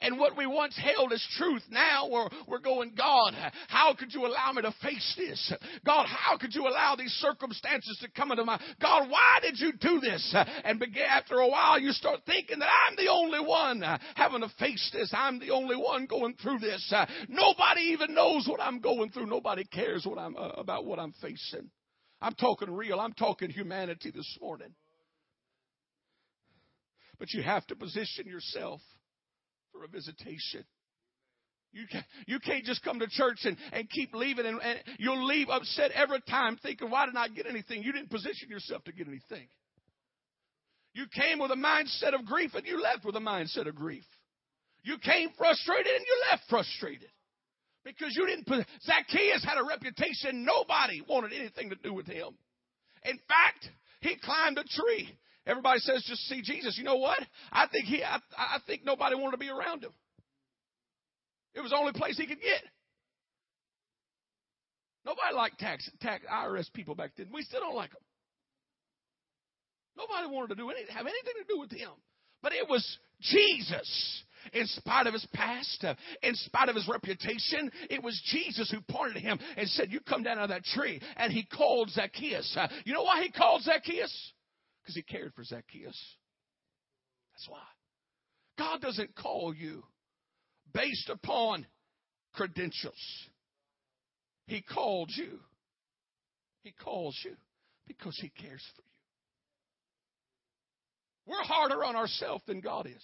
and 0.02 0.20
what 0.20 0.38
we 0.38 0.46
once 0.46 0.78
held 0.78 1.14
as 1.14 1.26
truth, 1.38 1.64
now 1.70 2.08
we're, 2.10 2.30
we're 2.48 2.60
going, 2.60 2.94
God, 2.98 3.34
how 3.68 3.94
could 3.94 4.14
you 4.14 4.26
allow 4.26 4.52
me 4.54 4.62
to 4.62 4.74
face 4.82 5.16
this? 5.18 5.54
God, 5.86 6.08
how 6.08 6.38
could 6.38 6.54
you 6.54 6.68
allow 6.68 6.96
these 6.96 7.12
circumstances 7.14 7.98
to 8.02 8.10
come 8.10 8.32
into 8.32 8.46
my, 8.46 8.60
God, 8.82 9.10
why 9.10 9.40
did 9.42 9.60
you 9.60 9.74
do 9.74 10.00
this? 10.00 10.36
And 10.64 10.84
after 11.10 11.36
a 11.36 11.48
while, 11.48 11.80
you 11.80 11.92
start 11.92 12.22
thinking 12.26 12.60
that 12.60 12.70
I'm 12.88 12.96
the 12.96 13.12
only 13.12 13.40
one 13.40 13.84
having 14.16 14.42
to 14.42 14.50
face 14.60 14.90
this. 14.94 15.12
I'm 15.14 15.40
the 15.40 15.52
only 15.52 15.76
one 15.76 16.06
going 16.06 16.36
through 16.42 16.60
this. 16.60 16.94
Nobody 17.28 17.82
even 17.82 18.14
knows 18.14 18.48
what 18.48 18.62
I'm 18.62 18.80
going 18.80 19.10
through. 19.10 19.28
Nobody 19.28 19.64
cares 19.66 20.06
what 20.06 20.18
I'm, 20.18 20.36
uh, 20.36 20.50
about 20.50 20.86
what 20.86 21.00
I'm 21.00 21.14
facing. 21.22 21.70
I'm 22.22 22.34
talking 22.34 22.72
real. 22.72 23.00
I'm 23.00 23.14
talking 23.14 23.50
humanity 23.50 24.12
this 24.12 24.38
morning. 24.42 24.74
But 27.20 27.34
you 27.34 27.42
have 27.44 27.66
to 27.68 27.76
position 27.76 28.28
yourself 28.28 28.82
for 29.78 29.86
a 29.86 29.88
visitation. 29.88 30.64
You 31.74 31.86
can't, 31.92 32.06
you 32.26 32.40
can't 32.40 32.64
just 32.64 32.84
come 32.84 33.00
to 33.00 33.08
church 33.08 33.40
and, 33.44 33.58
and 33.72 33.90
keep 33.90 34.14
leaving, 34.14 34.46
and, 34.46 34.60
and 34.62 34.80
you'll 34.98 35.26
leave 35.26 35.50
upset 35.50 35.92
every 35.92 36.22
time 36.22 36.58
thinking, 36.58 36.90
why 36.90 37.06
didn't 37.06 37.18
I 37.18 37.28
get 37.28 37.46
anything? 37.46 37.84
You 37.84 37.92
didn't 37.92 38.10
position 38.10 38.50
yourself 38.50 38.84
to 38.86 38.92
get 38.92 39.08
anything. 39.08 39.48
You 40.94 41.06
came 41.14 41.40
with 41.40 41.52
a 41.52 41.56
mindset 41.56 42.18
of 42.18 42.26
grief, 42.26 42.56
and 42.56 42.66
you 42.66 42.82
left 42.82 43.06
with 43.06 43.16
a 43.16 43.20
mindset 43.20 43.68
of 43.68 43.76
grief. 43.76 44.06
You 44.84 44.98
came 44.98 45.30
frustrated, 45.38 45.94
and 45.94 46.06
you 46.06 46.22
left 46.32 46.44
frustrated. 46.50 47.10
Because 47.84 48.16
you 48.18 48.26
didn't 48.26 48.48
Zacchaeus 48.84 49.46
had 49.46 49.58
a 49.58 49.64
reputation. 49.64 50.44
Nobody 50.44 51.02
wanted 51.08 51.34
anything 51.34 51.70
to 51.70 51.76
do 51.76 51.94
with 51.94 52.08
him. 52.08 52.30
In 53.06 53.18
fact, 53.28 53.70
he 54.02 54.16
climbed 54.22 54.58
a 54.58 54.64
tree. 54.64 55.18
Everybody 55.48 55.80
says 55.80 56.04
just 56.06 56.28
see 56.28 56.42
Jesus. 56.42 56.78
You 56.78 56.84
know 56.84 56.98
what? 56.98 57.20
I 57.52 57.68
think 57.68 57.86
he, 57.86 58.04
I, 58.04 58.20
I 58.38 58.60
think 58.68 58.84
nobody 58.84 59.16
wanted 59.16 59.32
to 59.32 59.38
be 59.38 59.50
around 59.50 59.84
him. 59.84 59.92
It 61.56 61.62
was 61.62 61.72
the 61.72 61.78
only 61.78 61.94
place 61.94 62.18
he 62.18 62.28
could 62.28 62.42
get. 62.42 62.64
Nobody 65.06 65.34
liked 65.34 65.58
tax, 65.58 65.90
tax 66.02 66.26
IRS 66.32 66.72
people 66.74 66.94
back 66.94 67.12
then. 67.18 67.28
We 67.34 67.44
still 67.44 67.62
don't 67.62 67.76
like 67.76 67.92
them. 67.92 68.02
Nobody 69.98 70.28
wanted 70.28 70.50
to 70.50 70.56
do 70.56 70.70
any, 70.70 70.82
have 70.90 71.06
anything 71.06 71.34
to 71.42 71.54
do 71.54 71.60
with 71.60 71.72
him. 71.72 71.92
But 72.44 72.52
it 72.52 72.70
was 72.70 72.86
Jesus. 73.22 74.24
In 74.54 74.68
spite 74.68 75.08
of 75.08 75.14
his 75.14 75.26
past, 75.34 75.84
in 76.22 76.36
spite 76.36 76.70
of 76.70 76.76
his 76.76 76.88
reputation, 76.88 77.72
it 77.90 78.04
was 78.04 78.22
Jesus 78.32 78.70
who 78.70 78.80
pointed 78.94 79.22
him 79.22 79.40
and 79.58 79.68
said, 79.70 79.92
You 79.92 80.00
come 80.02 80.24
down 80.24 80.38
out 80.38 80.44
of 80.44 80.50
that 80.50 80.64
tree. 80.64 81.02
And 81.16 81.34
he 81.34 81.46
called 81.46 81.90
Zacchaeus. 81.90 82.56
You 82.86 82.94
know 82.94 83.04
why 83.04 83.24
he 83.24 83.32
called 83.32 83.64
Zacchaeus? 83.64 84.34
Because 84.88 84.96
he 84.96 85.04
cared 85.04 85.34
for 85.34 85.44
Zacchaeus. 85.44 86.02
That's 87.34 87.50
why. 87.50 87.60
God 88.58 88.80
doesn't 88.80 89.16
call 89.16 89.54
you 89.54 89.84
based 90.74 91.10
upon 91.10 91.68
credentials. 92.34 92.94
He 94.46 94.62
called 94.62 95.12
you. 95.14 95.40
He 96.64 96.72
calls 96.72 97.20
you 97.26 97.36
because 97.86 98.18
He 98.22 98.30
cares 98.30 98.64
for 98.78 98.82
you. 101.28 101.34
We're 101.34 101.44
harder 101.44 101.84
on 101.84 101.98
ourselves 101.98 102.46
than 102.48 102.62
God 102.62 102.88
is. 102.88 103.04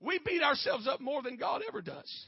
We 0.00 0.20
beat 0.24 0.44
ourselves 0.44 0.86
up 0.86 1.00
more 1.00 1.20
than 1.20 1.36
God 1.36 1.62
ever 1.66 1.82
does. 1.82 2.26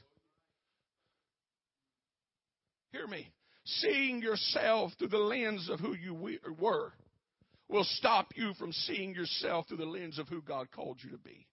Hear 2.91 3.07
me. 3.07 3.31
Seeing 3.63 4.21
yourself 4.21 4.91
through 4.99 5.07
the 5.07 5.17
lens 5.17 5.69
of 5.69 5.79
who 5.79 5.93
you 5.93 6.13
were 6.59 6.91
will 7.71 7.85
stop 7.85 8.27
you 8.35 8.53
from 8.59 8.71
seeing 8.71 9.15
yourself 9.15 9.67
through 9.67 9.77
the 9.77 9.85
lens 9.85 10.19
of 10.19 10.27
who 10.27 10.41
God 10.41 10.67
called 10.71 10.99
you 11.03 11.11
to 11.11 11.17
be. 11.17 11.47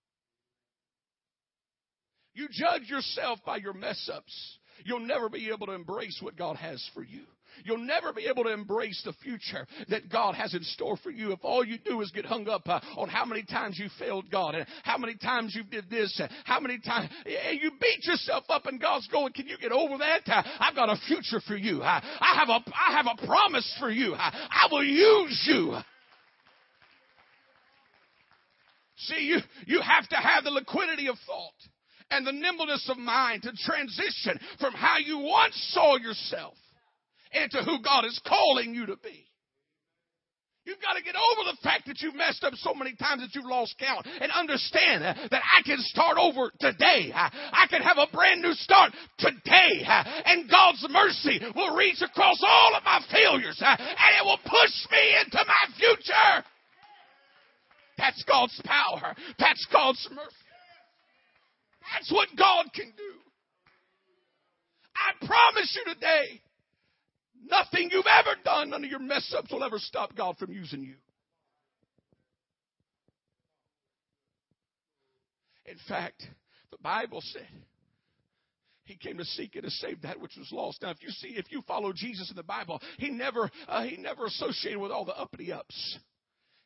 You 2.35 2.49
judge 2.51 2.89
yourself 2.89 3.41
by 3.45 3.57
your 3.57 3.73
mess 3.73 4.11
ups. 4.13 4.59
You'll 4.85 5.01
never 5.01 5.29
be 5.29 5.51
able 5.53 5.67
to 5.67 5.73
embrace 5.73 6.19
what 6.23 6.37
God 6.37 6.57
has 6.57 6.89
for 6.95 7.03
you. 7.03 7.23
You'll 7.65 7.79
never 7.79 8.13
be 8.13 8.27
able 8.27 8.45
to 8.45 8.53
embrace 8.53 9.03
the 9.05 9.13
future 9.25 9.67
that 9.89 10.09
God 10.09 10.37
has 10.37 10.55
in 10.55 10.63
store 10.63 10.97
for 10.99 11.11
you 11.11 11.33
if 11.33 11.41
all 11.43 11.65
you 11.65 11.79
do 11.79 12.01
is 12.01 12.13
get 12.13 12.25
hung 12.25 12.49
up 12.49 12.69
uh, 12.69 12.79
on 12.97 13.09
how 13.09 13.25
many 13.25 13.43
times 13.43 13.79
you 13.79 13.89
failed 13.99 14.31
God 14.31 14.55
and 14.55 14.67
how 14.85 14.99
many 14.99 15.17
times 15.17 15.55
you 15.57 15.65
did 15.65 15.91
this, 15.91 16.21
and 16.21 16.31
how 16.45 16.61
many 16.61 16.79
times 16.79 17.11
you 17.27 17.73
beat 17.81 18.05
yourself 18.05 18.45
up 18.49 18.67
and 18.67 18.81
God's 18.81 19.09
going, 19.09 19.33
can 19.33 19.49
you 19.49 19.57
get 19.59 19.73
over 19.73 19.99
that? 19.99 20.23
Uh, 20.27 20.43
I've 20.61 20.77
got 20.77 20.91
a 20.91 20.97
future 21.09 21.41
for 21.41 21.57
you. 21.57 21.83
I, 21.83 22.01
I 22.21 22.39
have 22.39 22.49
a, 22.49 22.61
I 22.73 22.97
have 22.97 23.07
a 23.07 23.27
promise 23.27 23.77
for 23.81 23.91
you. 23.91 24.15
I, 24.15 24.49
I 24.51 24.69
will 24.71 24.85
use 24.85 25.45
you. 25.49 25.77
See, 28.99 29.27
you, 29.27 29.39
you 29.67 29.81
have 29.81 30.09
to 30.09 30.17
have 30.17 30.45
the 30.45 30.51
liquidity 30.51 31.09
of 31.09 31.17
thought 31.27 31.55
and 32.11 32.27
the 32.27 32.33
nimbleness 32.33 32.89
of 32.91 32.99
mind 32.99 33.43
to 33.43 33.53
transition 33.53 34.39
from 34.61 34.73
how 34.73 34.97
you 34.99 35.19
once 35.19 35.55
saw 35.73 35.97
yourself 35.97 36.55
into 37.33 37.63
who 37.63 37.83
God 37.83 38.05
is 38.05 38.21
calling 38.27 38.75
you 38.75 38.87
to 38.87 38.97
be. 38.97 39.29
You've 40.65 40.83
got 40.83 41.01
to 41.01 41.03
get 41.03 41.15
over 41.17 41.49
the 41.49 41.57
fact 41.63 41.87
that 41.87 42.03
you've 42.03 42.15
messed 42.15 42.45
up 42.45 42.53
so 42.57 42.75
many 42.75 42.93
times 42.97 43.23
that 43.23 43.33
you've 43.33 43.49
lost 43.49 43.75
count 43.81 44.07
and 44.21 44.31
understand 44.33 45.03
uh, 45.03 45.15
that 45.31 45.41
I 45.41 45.63
can 45.65 45.79
start 45.81 46.19
over 46.21 46.53
today. 46.61 47.09
Uh, 47.09 47.31
I 47.33 47.65
can 47.71 47.81
have 47.81 47.97
a 47.97 48.07
brand 48.13 48.43
new 48.43 48.53
start 48.53 48.93
today. 49.17 49.81
Uh, 49.89 50.05
and 50.27 50.51
God's 50.51 50.85
mercy 50.91 51.41
will 51.57 51.75
reach 51.75 52.03
across 52.03 52.43
all 52.47 52.77
of 52.77 52.85
my 52.85 53.01
failures 53.11 53.57
and 53.65 53.81
it 53.81 54.25
will 54.25 54.41
push 54.45 54.75
me 54.93 55.17
into 55.25 55.41
my 55.41 55.65
future. 55.79 56.45
That's 57.99 58.23
God's 58.25 58.59
power. 58.65 59.15
That's 59.39 59.67
God's 59.73 60.09
mercy. 60.11 60.37
That's 61.93 62.13
what 62.13 62.29
God 62.39 62.67
can 62.75 62.93
do. 62.97 63.15
I 64.95 65.27
promise 65.27 65.77
you 65.77 65.95
today, 65.95 66.41
nothing 67.45 67.91
you've 67.93 68.05
ever 68.07 68.37
done, 68.45 68.71
none 68.71 68.85
of 68.85 68.91
your 68.91 69.01
mess 69.01 69.35
ups 69.37 69.51
will 69.51 69.65
ever 69.65 69.79
stop 69.79 70.15
God 70.17 70.37
from 70.39 70.53
using 70.53 70.83
you. 70.83 70.95
In 75.67 75.77
fact, 75.89 76.27
the 76.71 76.79
Bible 76.79 77.21
said 77.21 77.47
he 78.85 78.97
came 78.97 79.19
to 79.19 79.25
seek 79.25 79.55
and 79.55 79.65
to 79.65 79.71
save 79.71 80.03
that 80.03 80.19
which 80.19 80.37
was 80.37 80.51
lost. 80.51 80.83
Now, 80.83 80.91
if 80.91 81.03
you 81.03 81.11
see, 81.11 81.29
if 81.37 81.53
you 81.53 81.63
follow 81.67 81.93
Jesus 81.93 82.31
in 82.31 82.37
the 82.37 82.43
Bible, 82.43 82.81
he 82.99 83.11
never, 83.11 83.51
uh, 83.69 83.83
he 83.83 83.99
never 83.99 84.25
associated 84.25 84.81
with 84.81 84.91
all 84.91 85.05
the 85.05 85.17
uppity 85.17 85.53
ups. 85.53 85.99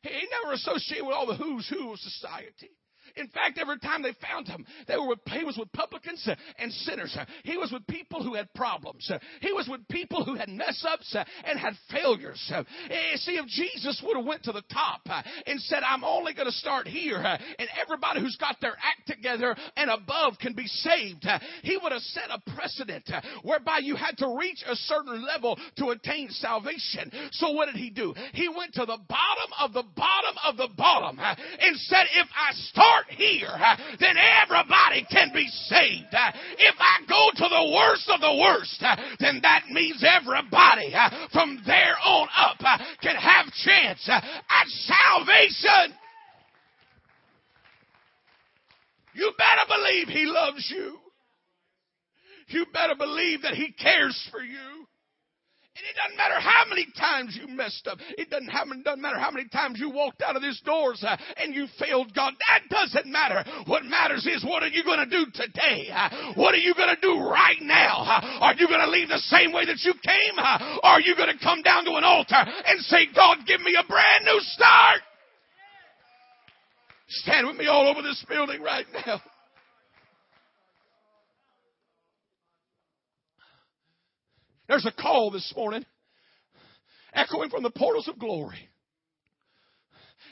He 0.03 0.27
never 0.41 0.53
associated 0.53 1.05
with 1.05 1.15
all 1.15 1.25
the 1.25 1.35
who's 1.35 1.67
who 1.69 1.93
of 1.93 1.99
society. 1.99 2.71
In 3.15 3.27
fact, 3.27 3.59
every 3.59 3.79
time 3.79 4.01
they 4.01 4.13
found 4.21 4.47
him, 4.47 4.65
they 4.87 4.97
were 4.97 5.07
with, 5.07 5.19
he 5.31 5.43
was 5.43 5.57
with 5.57 5.71
publicans 5.71 6.27
and 6.57 6.71
sinners. 6.71 7.15
He 7.43 7.57
was 7.57 7.71
with 7.71 7.85
people 7.87 8.23
who 8.23 8.33
had 8.33 8.51
problems. 8.53 9.11
He 9.41 9.51
was 9.51 9.67
with 9.69 9.87
people 9.87 10.25
who 10.25 10.35
had 10.35 10.49
mess 10.49 10.83
ups 10.87 11.15
and 11.45 11.59
had 11.59 11.73
failures. 11.91 12.41
Eh, 12.51 13.15
see, 13.17 13.33
if 13.33 13.45
Jesus 13.47 14.01
would 14.05 14.17
have 14.17 14.25
went 14.25 14.43
to 14.43 14.51
the 14.51 14.63
top 14.71 15.01
and 15.45 15.59
said, 15.61 15.83
I'm 15.85 16.03
only 16.03 16.33
going 16.33 16.47
to 16.47 16.53
start 16.53 16.87
here 16.87 17.17
and 17.17 17.69
everybody 17.81 18.19
who's 18.19 18.37
got 18.37 18.57
their 18.61 18.73
act 18.73 19.07
together 19.07 19.55
and 19.77 19.91
above 19.91 20.39
can 20.39 20.53
be 20.53 20.67
saved, 20.67 21.27
he 21.61 21.77
would 21.81 21.91
have 21.91 22.01
set 22.01 22.29
a 22.31 22.51
precedent 22.55 23.09
whereby 23.43 23.79
you 23.79 23.95
had 23.95 24.17
to 24.17 24.37
reach 24.39 24.63
a 24.67 24.75
certain 24.75 25.25
level 25.25 25.57
to 25.77 25.89
attain 25.89 26.29
salvation. 26.29 27.11
So 27.33 27.51
what 27.51 27.67
did 27.67 27.75
he 27.75 27.89
do? 27.89 28.13
He 28.33 28.49
went 28.49 28.73
to 28.73 28.85
the 28.85 28.97
bottom 29.07 29.51
of 29.61 29.73
the 29.73 29.83
bottom 29.95 30.35
of 30.47 30.57
the 30.57 30.69
bottom 30.75 31.19
and 31.19 31.77
said, 31.77 32.05
if 32.15 32.27
I 32.35 32.53
start 32.53 33.02
start 33.03 33.19
here, 33.19 33.49
uh, 33.49 33.75
then 33.99 34.15
everybody 34.43 35.05
can 35.09 35.31
be 35.33 35.47
saved. 35.47 36.13
Uh, 36.13 36.31
if 36.57 36.75
I 36.79 37.05
go 37.07 37.29
to 37.35 37.49
the 37.49 37.71
worst 37.75 38.09
of 38.09 38.21
the 38.21 38.35
worst, 38.35 38.81
uh, 38.81 38.95
then 39.19 39.39
that 39.41 39.63
means 39.69 40.03
everybody 40.03 40.93
from 41.31 41.61
there 41.65 41.95
on 42.03 42.27
up 42.37 42.59
can 43.01 43.15
have 43.15 43.45
chance 43.63 44.07
at 44.09 44.67
salvation. 44.67 45.95
You 49.15 49.31
better 49.37 49.67
believe 49.77 50.07
He 50.07 50.25
loves 50.25 50.73
you. 50.75 50.97
You 52.49 52.65
better 52.73 52.95
believe 52.95 53.43
that 53.43 53.53
He 53.53 53.71
cares 53.71 54.29
for 54.31 54.41
you. 54.41 54.87
And 55.73 55.81
it 55.89 55.97
doesn't 55.97 56.17
matter 56.17 56.37
how 56.37 56.69
many 56.69 56.85
times 56.93 57.33
you 57.33 57.47
messed 57.49 57.87
up. 57.87 57.97
It 58.15 58.29
doesn't, 58.29 58.45
doesn't 58.83 59.01
matter 59.01 59.17
how 59.17 59.31
many 59.31 59.49
times 59.49 59.79
you 59.79 59.89
walked 59.89 60.21
out 60.21 60.35
of 60.35 60.43
these 60.43 60.61
doors 60.61 61.01
uh, 61.01 61.17
and 61.37 61.55
you 61.55 61.65
failed 61.79 62.13
God. 62.13 62.33
That 62.45 62.69
doesn't 62.69 63.11
matter. 63.11 63.43
What 63.65 63.83
matters 63.83 64.27
is 64.27 64.45
what 64.45 64.61
are 64.61 64.69
you 64.69 64.83
going 64.83 64.99
to 65.01 65.09
do 65.09 65.25
today? 65.33 65.89
Uh, 65.89 66.33
what 66.35 66.53
are 66.53 66.61
you 66.61 66.75
going 66.75 66.93
to 66.93 67.01
do 67.01 67.17
right 67.25 67.57
now? 67.61 68.05
Uh, 68.05 68.53
are 68.53 68.53
you 68.53 68.67
going 68.67 68.85
to 68.85 68.89
leave 68.89 69.09
the 69.09 69.17
same 69.33 69.51
way 69.51 69.65
that 69.65 69.81
you 69.81 69.93
came? 69.93 70.37
Uh, 70.37 70.77
are 70.83 71.01
you 71.01 71.15
going 71.17 71.35
to 71.35 71.43
come 71.43 71.63
down 71.63 71.85
to 71.85 71.97
an 71.97 72.03
altar 72.03 72.37
and 72.37 72.79
say, 72.81 73.07
God, 73.15 73.39
give 73.47 73.61
me 73.61 73.73
a 73.73 73.87
brand 73.87 74.25
new 74.25 74.39
start? 74.41 75.01
Stand 77.09 77.47
with 77.47 77.57
me 77.57 77.65
all 77.65 77.87
over 77.87 78.03
this 78.03 78.23
building 78.29 78.61
right 78.61 78.85
now. 79.07 79.21
There's 84.73 84.87
a 84.87 85.01
call 85.03 85.29
this 85.29 85.53
morning 85.55 85.85
echoing 87.13 87.51
from 87.51 87.61
the 87.61 87.69
portals 87.69 88.07
of 88.07 88.17
glory. 88.17 88.57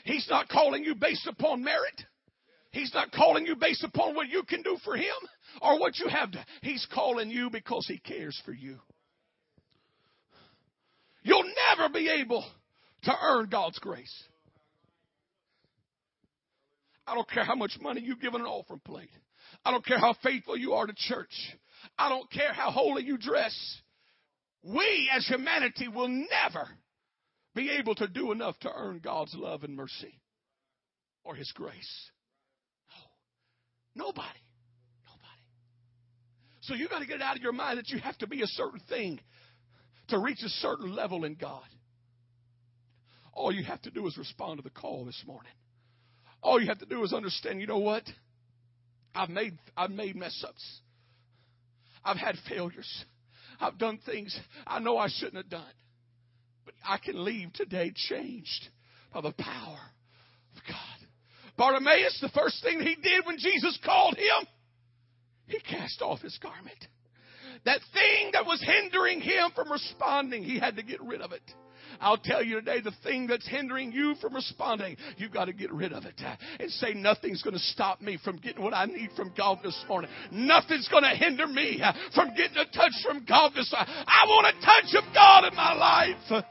He's 0.04 0.26
not 0.28 0.48
calling 0.48 0.82
you 0.82 0.96
based 0.96 1.28
upon 1.28 1.62
merit. 1.62 2.02
He's 2.72 2.92
not 2.92 3.12
calling 3.12 3.46
you 3.46 3.54
based 3.54 3.84
upon 3.84 4.16
what 4.16 4.28
you 4.28 4.42
can 4.42 4.62
do 4.62 4.78
for 4.82 4.96
him 4.96 5.14
or 5.60 5.78
what 5.78 5.96
you 6.00 6.08
have 6.08 6.32
done. 6.32 6.44
He's 6.60 6.84
calling 6.92 7.30
you 7.30 7.50
because 7.50 7.86
he 7.86 7.98
cares 7.98 8.36
for 8.44 8.50
you. 8.50 8.78
You'll 11.22 11.48
never 11.70 11.88
be 11.94 12.08
able 12.08 12.44
to 13.04 13.12
earn 13.22 13.48
God's 13.48 13.78
grace. 13.78 14.24
I 17.06 17.14
don't 17.14 17.30
care 17.30 17.44
how 17.44 17.54
much 17.54 17.78
money 17.80 18.00
you 18.00 18.16
give 18.16 18.34
in 18.34 18.40
an 18.40 18.46
offering 18.48 18.80
plate. 18.84 19.10
I 19.64 19.70
don't 19.70 19.86
care 19.86 20.00
how 20.00 20.16
faithful 20.20 20.56
you 20.56 20.72
are 20.72 20.88
to 20.88 20.94
church. 20.96 21.30
I 21.96 22.08
don't 22.08 22.28
care 22.28 22.52
how 22.52 22.72
holy 22.72 23.04
you 23.04 23.18
dress 23.18 23.82
we 24.62 25.10
as 25.14 25.26
humanity 25.26 25.88
will 25.88 26.08
never 26.08 26.68
be 27.54 27.70
able 27.78 27.94
to 27.96 28.06
do 28.06 28.32
enough 28.32 28.58
to 28.60 28.70
earn 28.74 29.00
God's 29.02 29.34
love 29.34 29.64
and 29.64 29.76
mercy 29.76 30.20
or 31.24 31.34
His 31.34 31.50
grace. 31.52 32.10
No. 33.94 34.06
Nobody. 34.06 34.40
Nobody. 35.04 35.42
So 36.60 36.74
you 36.74 36.88
got 36.88 37.00
to 37.00 37.06
get 37.06 37.16
it 37.16 37.22
out 37.22 37.36
of 37.36 37.42
your 37.42 37.52
mind 37.52 37.78
that 37.78 37.90
you 37.90 37.98
have 38.00 38.16
to 38.18 38.26
be 38.26 38.42
a 38.42 38.46
certain 38.46 38.80
thing 38.88 39.20
to 40.08 40.18
reach 40.18 40.42
a 40.44 40.48
certain 40.48 40.94
level 40.94 41.24
in 41.24 41.34
God. 41.34 41.62
All 43.32 43.52
you 43.52 43.64
have 43.64 43.82
to 43.82 43.90
do 43.90 44.06
is 44.06 44.16
respond 44.18 44.58
to 44.58 44.62
the 44.62 44.70
call 44.70 45.04
this 45.04 45.22
morning. 45.26 45.52
All 46.42 46.60
you 46.60 46.68
have 46.68 46.78
to 46.80 46.86
do 46.86 47.02
is 47.02 47.12
understand, 47.12 47.60
you 47.60 47.66
know 47.66 47.78
what? 47.78 48.02
I've 49.14 49.30
made 49.30 49.58
I've 49.76 49.90
made 49.90 50.16
mess 50.16 50.44
ups. 50.46 50.80
I've 52.04 52.16
had 52.16 52.36
failures. 52.48 53.04
I've 53.62 53.78
done 53.78 53.98
things 54.04 54.38
I 54.66 54.80
know 54.80 54.98
I 54.98 55.08
shouldn't 55.08 55.36
have 55.36 55.48
done. 55.48 55.62
But 56.64 56.74
I 56.84 56.98
can 56.98 57.24
leave 57.24 57.52
today 57.52 57.92
changed 57.94 58.68
by 59.14 59.20
the 59.20 59.32
power 59.32 59.78
of 60.56 60.62
God. 60.68 61.08
Bartimaeus, 61.56 62.18
the 62.20 62.28
first 62.30 62.62
thing 62.62 62.80
he 62.80 62.96
did 62.96 63.24
when 63.24 63.38
Jesus 63.38 63.78
called 63.84 64.16
him, 64.16 64.48
he 65.46 65.60
cast 65.60 66.02
off 66.02 66.20
his 66.20 66.38
garment. 66.42 66.86
That 67.64 67.80
thing 67.92 68.30
that 68.32 68.44
was 68.44 68.62
hindering 68.64 69.20
him 69.20 69.50
from 69.54 69.70
responding, 69.70 70.42
he 70.42 70.58
had 70.58 70.76
to 70.76 70.82
get 70.82 71.00
rid 71.00 71.20
of 71.20 71.32
it. 71.32 71.42
I'll 72.02 72.18
tell 72.18 72.44
you 72.44 72.56
today, 72.56 72.80
the 72.80 72.92
thing 73.04 73.28
that's 73.28 73.46
hindering 73.48 73.92
you 73.92 74.16
from 74.20 74.34
responding, 74.34 74.96
you've 75.16 75.32
got 75.32 75.44
to 75.46 75.52
get 75.52 75.72
rid 75.72 75.92
of 75.92 76.04
it. 76.04 76.14
Uh, 76.18 76.34
and 76.58 76.70
say, 76.72 76.94
nothing's 76.94 77.42
going 77.42 77.54
to 77.54 77.60
stop 77.60 78.00
me 78.00 78.18
from 78.24 78.36
getting 78.38 78.62
what 78.62 78.74
I 78.74 78.86
need 78.86 79.10
from 79.16 79.32
God 79.36 79.60
this 79.62 79.80
morning. 79.88 80.10
Nothing's 80.32 80.88
going 80.88 81.04
to 81.04 81.10
hinder 81.10 81.46
me 81.46 81.80
uh, 81.82 81.92
from 82.14 82.30
getting 82.34 82.56
a 82.56 82.64
touch 82.76 82.92
from 83.06 83.24
God 83.24 83.52
this 83.54 83.72
morning. 83.72 83.94
I 84.06 84.26
want 84.26 84.48
a 84.48 84.60
touch 84.60 85.02
of 85.02 85.14
God 85.14 85.44
in 85.44 85.54
my 85.54 85.72
life. 85.74 86.44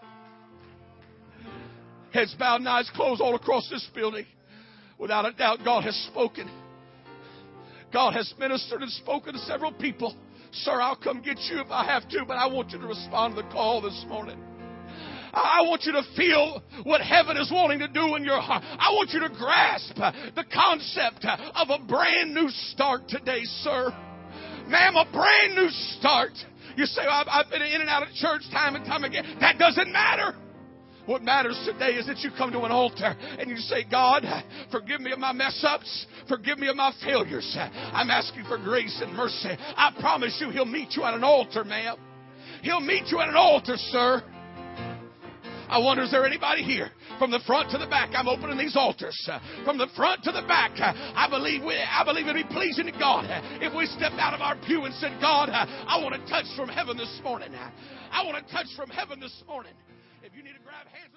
Heads 2.13 2.33
bowed 2.39 2.61
and 2.61 2.69
eyes 2.69 2.89
closed 2.95 3.21
all 3.21 3.35
across 3.35 3.69
this 3.69 3.87
building. 3.93 4.25
Without 4.97 5.25
a 5.25 5.33
doubt, 5.33 5.59
God 5.65 5.83
has 5.83 5.95
spoken. 6.11 6.49
God 7.91 8.13
has 8.13 8.33
ministered 8.39 8.81
and 8.81 8.91
spoken 8.91 9.33
to 9.33 9.39
several 9.39 9.73
people. 9.73 10.15
Sir, 10.53 10.81
I'll 10.81 10.95
come 10.95 11.21
get 11.21 11.39
you 11.49 11.59
if 11.59 11.71
I 11.71 11.85
have 11.85 12.07
to, 12.09 12.23
but 12.25 12.37
I 12.37 12.47
want 12.47 12.71
you 12.71 12.79
to 12.79 12.87
respond 12.87 13.35
to 13.35 13.41
the 13.41 13.49
call 13.49 13.81
this 13.81 14.05
morning. 14.07 14.39
I 15.33 15.61
want 15.61 15.83
you 15.83 15.93
to 15.93 16.03
feel 16.15 16.61
what 16.83 17.01
heaven 17.01 17.37
is 17.37 17.51
wanting 17.51 17.79
to 17.79 17.87
do 17.87 18.15
in 18.15 18.23
your 18.23 18.41
heart. 18.41 18.63
I 18.63 18.91
want 18.91 19.11
you 19.11 19.19
to 19.21 19.29
grasp 19.29 19.95
the 19.95 20.45
concept 20.53 21.25
of 21.25 21.69
a 21.69 21.79
brand 21.85 22.33
new 22.33 22.49
start 22.49 23.07
today, 23.07 23.41
sir. 23.63 23.91
Ma'am, 24.67 24.95
a 24.95 25.05
brand 25.11 25.55
new 25.55 25.69
start. 25.97 26.31
You 26.75 26.85
say, 26.85 27.01
well, 27.05 27.23
I've 27.29 27.49
been 27.49 27.61
in 27.61 27.81
and 27.81 27.89
out 27.89 28.03
of 28.03 28.13
church 28.15 28.43
time 28.51 28.75
and 28.75 28.85
time 28.85 29.03
again. 29.03 29.37
That 29.39 29.57
doesn't 29.57 29.91
matter. 29.91 30.35
What 31.05 31.23
matters 31.23 31.59
today 31.65 31.93
is 31.95 32.05
that 32.07 32.19
you 32.19 32.29
come 32.37 32.51
to 32.51 32.61
an 32.61 32.71
altar 32.71 33.15
and 33.39 33.49
you 33.49 33.57
say, 33.57 33.83
God, 33.89 34.23
forgive 34.71 35.01
me 35.01 35.11
of 35.11 35.19
my 35.19 35.33
mess 35.33 35.63
ups. 35.67 36.05
Forgive 36.29 36.59
me 36.59 36.69
of 36.69 36.75
my 36.75 36.93
failures. 37.03 37.55
I'm 37.57 38.09
asking 38.09 38.45
for 38.45 38.57
grace 38.57 39.01
and 39.03 39.13
mercy. 39.13 39.49
I 39.49 39.91
promise 39.99 40.37
you, 40.39 40.51
He'll 40.51 40.65
meet 40.65 40.89
you 40.95 41.03
at 41.03 41.13
an 41.13 41.23
altar, 41.23 41.63
ma'am. 41.63 41.97
He'll 42.61 42.81
meet 42.81 43.07
you 43.07 43.19
at 43.19 43.29
an 43.29 43.35
altar, 43.35 43.75
sir. 43.77 44.23
I 45.71 45.79
wonder, 45.79 46.03
is 46.03 46.11
there 46.11 46.25
anybody 46.25 46.63
here 46.63 46.91
from 47.17 47.31
the 47.31 47.39
front 47.47 47.71
to 47.71 47.77
the 47.77 47.87
back? 47.87 48.11
I'm 48.13 48.27
opening 48.27 48.57
these 48.57 48.75
altars 48.75 49.15
uh, 49.31 49.39
from 49.63 49.77
the 49.77 49.87
front 49.95 50.21
to 50.25 50.31
the 50.33 50.41
back. 50.41 50.71
Uh, 50.75 50.91
I 51.15 51.29
believe 51.29 51.63
we, 51.63 51.79
I 51.79 52.03
believe 52.03 52.27
it'd 52.27 52.45
be 52.45 52.53
pleasing 52.53 52.87
to 52.87 52.91
God 52.91 53.23
uh, 53.23 53.39
if 53.61 53.73
we 53.73 53.85
stepped 53.85 54.19
out 54.19 54.33
of 54.33 54.41
our 54.41 54.57
pew 54.67 54.83
and 54.83 54.93
said, 54.95 55.17
God, 55.21 55.47
I 55.49 56.03
want 56.03 56.13
to 56.13 56.29
touch 56.29 56.45
from 56.57 56.67
heaven 56.67 56.97
this 56.97 57.21
morning. 57.23 57.55
I 58.11 58.25
want 58.25 58.45
to 58.45 58.51
touch 58.51 58.67
from 58.75 58.89
heaven 58.89 59.21
this 59.21 59.43
morning. 59.47 59.71
If 60.23 60.35
you 60.35 60.43
need 60.43 60.59
to 60.59 60.63
grab 60.63 60.87
hands. 60.87 61.10